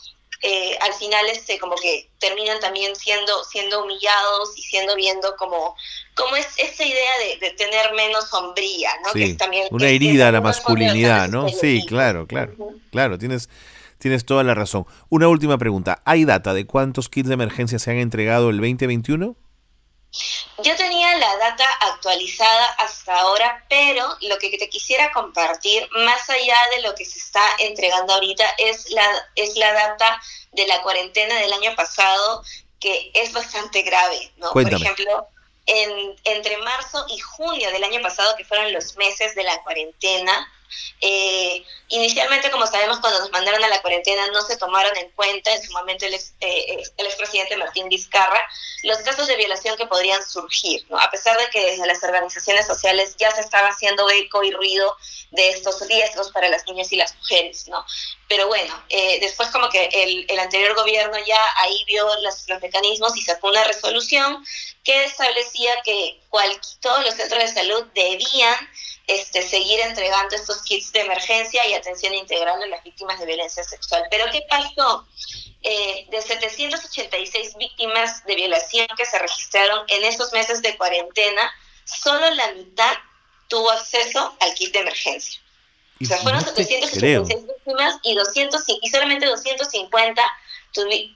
eh, 0.42 0.78
al 0.80 0.94
final 0.94 1.26
este, 1.30 1.58
como 1.58 1.74
que 1.76 2.10
terminan 2.18 2.58
también 2.60 2.96
siendo, 2.96 3.44
siendo 3.44 3.84
humillados 3.84 4.56
y 4.56 4.62
siendo 4.62 4.96
viendo 4.96 5.36
como, 5.36 5.76
como 6.14 6.36
es 6.36 6.46
esa 6.56 6.84
idea 6.84 7.12
de, 7.40 7.50
tener 7.50 7.92
menos 7.92 8.28
sombría, 8.30 8.90
¿no? 9.04 9.12
que 9.12 9.34
también, 9.34 9.68
una 9.70 9.88
herida 9.88 10.28
a 10.28 10.32
la 10.32 10.40
masculinidad, 10.40 11.28
¿no? 11.28 11.48
Sí, 11.50 11.84
claro, 11.86 12.26
claro, 12.26 12.54
claro, 12.90 13.18
tienes... 13.18 13.48
Tienes 13.98 14.24
toda 14.24 14.42
la 14.42 14.54
razón. 14.54 14.86
Una 15.10 15.28
última 15.28 15.58
pregunta. 15.58 16.00
¿Hay 16.06 16.24
data 16.24 16.54
de 16.54 16.64
cuántos 16.64 17.10
kits 17.10 17.28
de 17.28 17.34
emergencia 17.34 17.78
se 17.78 17.90
han 17.90 17.98
entregado 17.98 18.48
el 18.48 18.56
2021? 18.56 19.36
Yo 20.58 20.76
tenía 20.76 21.16
la 21.16 21.36
data 21.36 21.64
actualizada 21.92 22.66
hasta 22.78 23.16
ahora, 23.18 23.64
pero 23.68 24.06
lo 24.22 24.38
que 24.38 24.50
te 24.58 24.68
quisiera 24.68 25.12
compartir, 25.12 25.88
más 26.04 26.28
allá 26.28 26.56
de 26.74 26.82
lo 26.82 26.94
que 26.94 27.04
se 27.04 27.18
está 27.18 27.42
entregando 27.58 28.14
ahorita, 28.14 28.44
es 28.58 28.90
la, 28.90 29.06
es 29.36 29.56
la 29.56 29.72
data 29.72 30.20
de 30.52 30.66
la 30.66 30.82
cuarentena 30.82 31.36
del 31.36 31.52
año 31.52 31.74
pasado, 31.76 32.42
que 32.80 33.10
es 33.14 33.32
bastante 33.32 33.82
grave, 33.82 34.32
¿no? 34.36 34.50
Por 34.52 34.72
ejemplo, 34.72 35.28
en, 35.66 36.16
entre 36.24 36.56
marzo 36.58 37.06
y 37.08 37.18
junio 37.18 37.70
del 37.70 37.84
año 37.84 38.02
pasado, 38.02 38.34
que 38.36 38.44
fueron 38.44 38.72
los 38.72 38.96
meses 38.96 39.34
de 39.34 39.44
la 39.44 39.62
cuarentena, 39.62 40.52
eh, 41.00 41.64
inicialmente, 41.88 42.50
como 42.50 42.66
sabemos, 42.66 43.00
cuando 43.00 43.20
nos 43.20 43.30
mandaron 43.30 43.62
a 43.64 43.68
la 43.68 43.80
cuarentena 43.82 44.28
no 44.28 44.42
se 44.42 44.56
tomaron 44.56 44.96
en 44.96 45.10
cuenta 45.12 45.52
en 45.52 45.62
su 45.62 45.72
momento 45.72 46.06
el, 46.06 46.14
ex, 46.14 46.34
eh, 46.40 46.82
el 46.96 47.06
expresidente 47.06 47.56
Martín 47.56 47.88
Vizcarra 47.88 48.46
los 48.82 48.98
casos 48.98 49.26
de 49.26 49.36
violación 49.36 49.76
que 49.76 49.86
podrían 49.86 50.22
surgir, 50.26 50.86
¿no? 50.88 50.98
a 50.98 51.10
pesar 51.10 51.36
de 51.38 51.48
que 51.50 51.72
desde 51.72 51.86
las 51.86 52.02
organizaciones 52.02 52.66
sociales 52.66 53.14
ya 53.18 53.30
se 53.30 53.42
estaba 53.42 53.68
haciendo 53.68 54.08
eco 54.10 54.42
y 54.42 54.50
ruido 54.52 54.96
de 55.30 55.50
estos 55.50 55.86
riesgos 55.86 56.30
para 56.30 56.48
las 56.48 56.64
niñas 56.66 56.90
y 56.92 56.96
las 56.96 57.14
mujeres. 57.16 57.68
¿no? 57.68 57.84
Pero 58.28 58.46
bueno, 58.46 58.74
eh, 58.88 59.18
después 59.20 59.50
como 59.50 59.68
que 59.68 59.88
el, 59.92 60.38
anterior 60.38 60.74
gobierno 60.74 61.16
ya 61.26 61.40
ahí 61.56 61.84
vio 61.86 62.06
los 62.22 62.46
mecanismos 62.62 63.16
y 63.16 63.22
sacó 63.22 63.48
una 63.48 63.64
resolución 63.64 64.44
que 64.84 65.04
establecía 65.04 65.74
que 65.84 66.20
cual, 66.28 66.50
todos 66.80 67.04
los 67.04 67.14
centros 67.14 67.40
de 67.40 67.48
salud 67.48 67.84
debían 67.94 68.56
este, 69.06 69.42
seguir 69.42 69.80
entregando 69.80 70.36
estos 70.36 70.62
kits 70.62 70.92
de 70.92 71.00
emergencia 71.00 71.66
y 71.66 71.74
atención 71.74 72.14
integral 72.14 72.62
a 72.62 72.66
las 72.66 72.84
víctimas 72.84 73.18
de 73.18 73.26
violencia 73.26 73.64
sexual. 73.64 74.04
Pero 74.10 74.26
¿qué 74.30 74.42
pasó? 74.48 75.06
Eh, 75.62 76.06
de 76.10 76.22
786 76.22 77.56
víctimas 77.58 78.24
de 78.24 78.34
violación 78.34 78.86
que 78.96 79.04
se 79.04 79.18
registraron 79.18 79.84
en 79.88 80.04
esos 80.04 80.32
meses 80.32 80.62
de 80.62 80.76
cuarentena, 80.76 81.52
solo 81.84 82.30
la 82.30 82.52
mitad 82.52 82.94
tuvo 83.48 83.70
acceso 83.70 84.36
al 84.40 84.54
kit 84.54 84.72
de 84.72 84.78
emergencia. 84.78 85.40
O 86.02 86.06
sea, 86.06 86.16
fueron 86.18 86.42
786 86.42 87.46
víctimas 87.46 87.96
y, 88.02 88.14
200, 88.14 88.62
y 88.80 88.88
solamente 88.88 89.26
250 89.26 90.22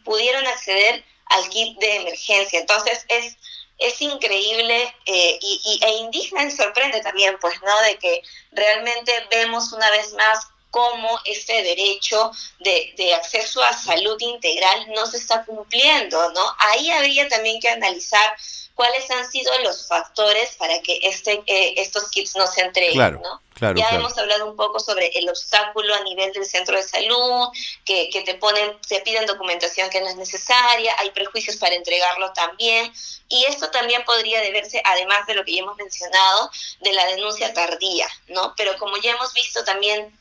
pudieron 0.04 0.46
acceder 0.46 1.02
al 1.26 1.48
kit 1.48 1.78
de 1.78 1.96
emergencia. 1.96 2.60
Entonces, 2.60 3.06
es 3.08 3.38
es 3.78 4.00
increíble 4.00 4.94
eh, 5.06 5.38
y, 5.40 5.80
e 5.82 5.90
indigna 5.98 6.44
y 6.44 6.50
sorprende 6.50 7.00
también, 7.00 7.36
pues, 7.40 7.60
¿no? 7.62 7.80
De 7.82 7.96
que 7.98 8.22
realmente 8.52 9.12
vemos 9.30 9.72
una 9.72 9.90
vez 9.90 10.12
más 10.14 10.46
cómo 10.74 11.20
este 11.24 11.62
derecho 11.62 12.32
de, 12.58 12.92
de, 12.96 13.14
acceso 13.14 13.62
a 13.62 13.72
salud 13.72 14.16
integral 14.18 14.92
no 14.92 15.06
se 15.06 15.18
está 15.18 15.44
cumpliendo, 15.44 16.32
¿no? 16.32 16.42
Ahí 16.58 16.90
habría 16.90 17.28
también 17.28 17.60
que 17.60 17.68
analizar 17.68 18.34
cuáles 18.74 19.08
han 19.12 19.30
sido 19.30 19.56
los 19.60 19.86
factores 19.86 20.56
para 20.56 20.82
que 20.82 20.98
este, 21.04 21.44
eh, 21.46 21.74
estos 21.76 22.10
kits 22.10 22.34
no 22.34 22.48
se 22.48 22.62
entreguen, 22.62 23.20
¿no? 23.22 23.40
ya 23.76 23.90
hemos 23.90 24.18
hablado 24.18 24.50
un 24.50 24.56
poco 24.56 24.80
sobre 24.80 25.06
el 25.14 25.28
obstáculo 25.28 25.94
a 25.94 26.00
nivel 26.00 26.32
del 26.32 26.44
centro 26.44 26.76
de 26.76 26.82
salud, 26.82 27.50
que, 27.84 28.10
que 28.10 28.22
te 28.22 28.34
ponen, 28.34 28.76
te 28.88 29.00
piden 29.02 29.26
documentación 29.26 29.88
que 29.90 30.00
no 30.00 30.08
es 30.08 30.16
necesaria, 30.16 30.92
hay 30.98 31.10
prejuicios 31.10 31.56
para 31.56 31.76
entregarlo 31.76 32.32
también, 32.32 32.92
y 33.28 33.44
esto 33.44 33.70
también 33.70 34.04
podría 34.04 34.40
deberse, 34.40 34.82
además 34.84 35.24
de 35.28 35.36
lo 35.36 35.44
que 35.44 35.54
ya 35.54 35.62
hemos 35.62 35.76
mencionado, 35.76 36.50
de 36.80 36.92
la 36.94 37.06
denuncia 37.06 37.54
tardía, 37.54 38.08
¿no? 38.26 38.54
Pero 38.56 38.76
como 38.76 38.96
ya 38.96 39.12
hemos 39.12 39.32
visto 39.34 39.62
también 39.62 40.12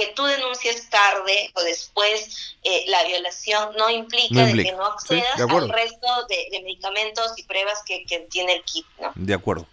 que 0.00 0.12
tú 0.14 0.24
denuncies 0.24 0.88
tarde 0.88 1.50
o 1.54 1.62
después 1.62 2.54
eh, 2.62 2.84
la 2.88 3.04
violación 3.04 3.74
no 3.76 3.90
implica, 3.90 4.46
de 4.46 4.64
que 4.64 4.72
no 4.72 4.86
accedas 4.86 5.38
al 5.38 5.68
resto 5.68 6.06
de, 6.28 6.60
medicamentos 6.62 7.32
y 7.36 7.42
pruebas 7.42 7.82
que, 7.86 8.04
tiene 8.30 8.54
el 8.54 8.64
kit. 8.64 8.86
¿no? 8.98 9.12
De 9.14 9.34
acuerdo. 9.34 9.66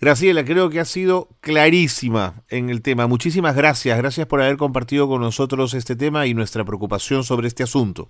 Graciela, 0.00 0.42
creo 0.42 0.70
que 0.70 0.80
ha 0.80 0.86
sido 0.86 1.28
clarísima 1.42 2.42
en 2.48 2.70
el 2.70 2.80
tema. 2.80 3.06
Muchísimas 3.06 3.54
gracias. 3.54 3.98
Gracias 3.98 4.26
por 4.26 4.40
haber 4.40 4.56
compartido 4.56 5.06
con 5.06 5.20
nosotros 5.20 5.74
este 5.74 5.94
tema 5.94 6.26
y 6.26 6.32
nuestra 6.32 6.64
preocupación 6.64 7.22
sobre 7.22 7.48
este 7.48 7.64
asunto. 7.64 8.08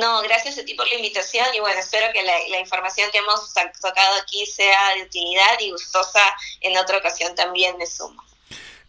No, 0.00 0.20
gracias 0.22 0.58
a 0.58 0.64
ti 0.64 0.74
por 0.74 0.88
la 0.88 0.96
invitación 0.96 1.46
y 1.54 1.60
bueno, 1.60 1.78
espero 1.78 2.06
que 2.12 2.24
la, 2.24 2.32
la, 2.50 2.58
información 2.58 3.08
que 3.12 3.18
hemos 3.18 3.52
tocado 3.80 4.20
aquí 4.20 4.44
sea 4.44 4.96
de 4.96 5.04
utilidad 5.04 5.60
y 5.60 5.70
gustosa 5.70 6.20
en 6.62 6.76
otra 6.76 6.98
ocasión 6.98 7.32
también 7.36 7.78
de 7.78 7.86
suma. 7.86 8.24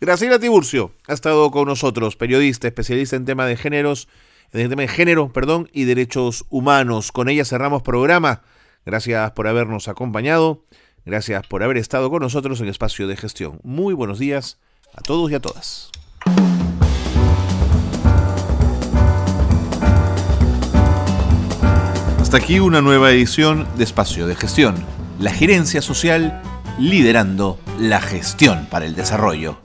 Graciela 0.01 0.39
Tiburcio 0.39 0.91
ha 1.07 1.13
estado 1.13 1.49
con 1.51 1.69
nosotros, 1.69 2.17
periodista, 2.17 2.67
especialista 2.67 3.15
en 3.15 3.23
tema 3.23 3.45
de 3.45 3.55
géneros, 3.55 4.09
en 4.51 4.69
tema 4.69 4.81
de 4.81 4.89
género, 4.89 5.31
perdón, 5.31 5.69
y 5.71 5.85
derechos 5.85 6.45
humanos. 6.49 7.13
Con 7.13 7.29
ella 7.29 7.45
cerramos 7.45 7.81
programa. 7.81 8.41
Gracias 8.85 9.31
por 9.31 9.47
habernos 9.47 9.87
acompañado. 9.87 10.65
Gracias 11.05 11.47
por 11.47 11.63
haber 11.63 11.77
estado 11.77 12.09
con 12.09 12.21
nosotros 12.21 12.59
en 12.59 12.67
Espacio 12.67 13.07
de 13.07 13.15
Gestión. 13.15 13.59
Muy 13.63 13.93
buenos 13.93 14.19
días 14.19 14.59
a 14.93 15.01
todos 15.01 15.31
y 15.31 15.35
a 15.35 15.39
todas. 15.39 15.91
Hasta 22.19 22.37
aquí 22.37 22.59
una 22.59 22.81
nueva 22.81 23.11
edición 23.11 23.65
de 23.77 23.85
Espacio 23.85 24.27
de 24.27 24.35
Gestión. 24.35 24.75
La 25.19 25.31
gerencia 25.31 25.81
social 25.81 26.41
liderando 26.77 27.57
la 27.79 28.01
gestión 28.01 28.67
para 28.69 28.85
el 28.85 28.95
desarrollo. 28.95 29.64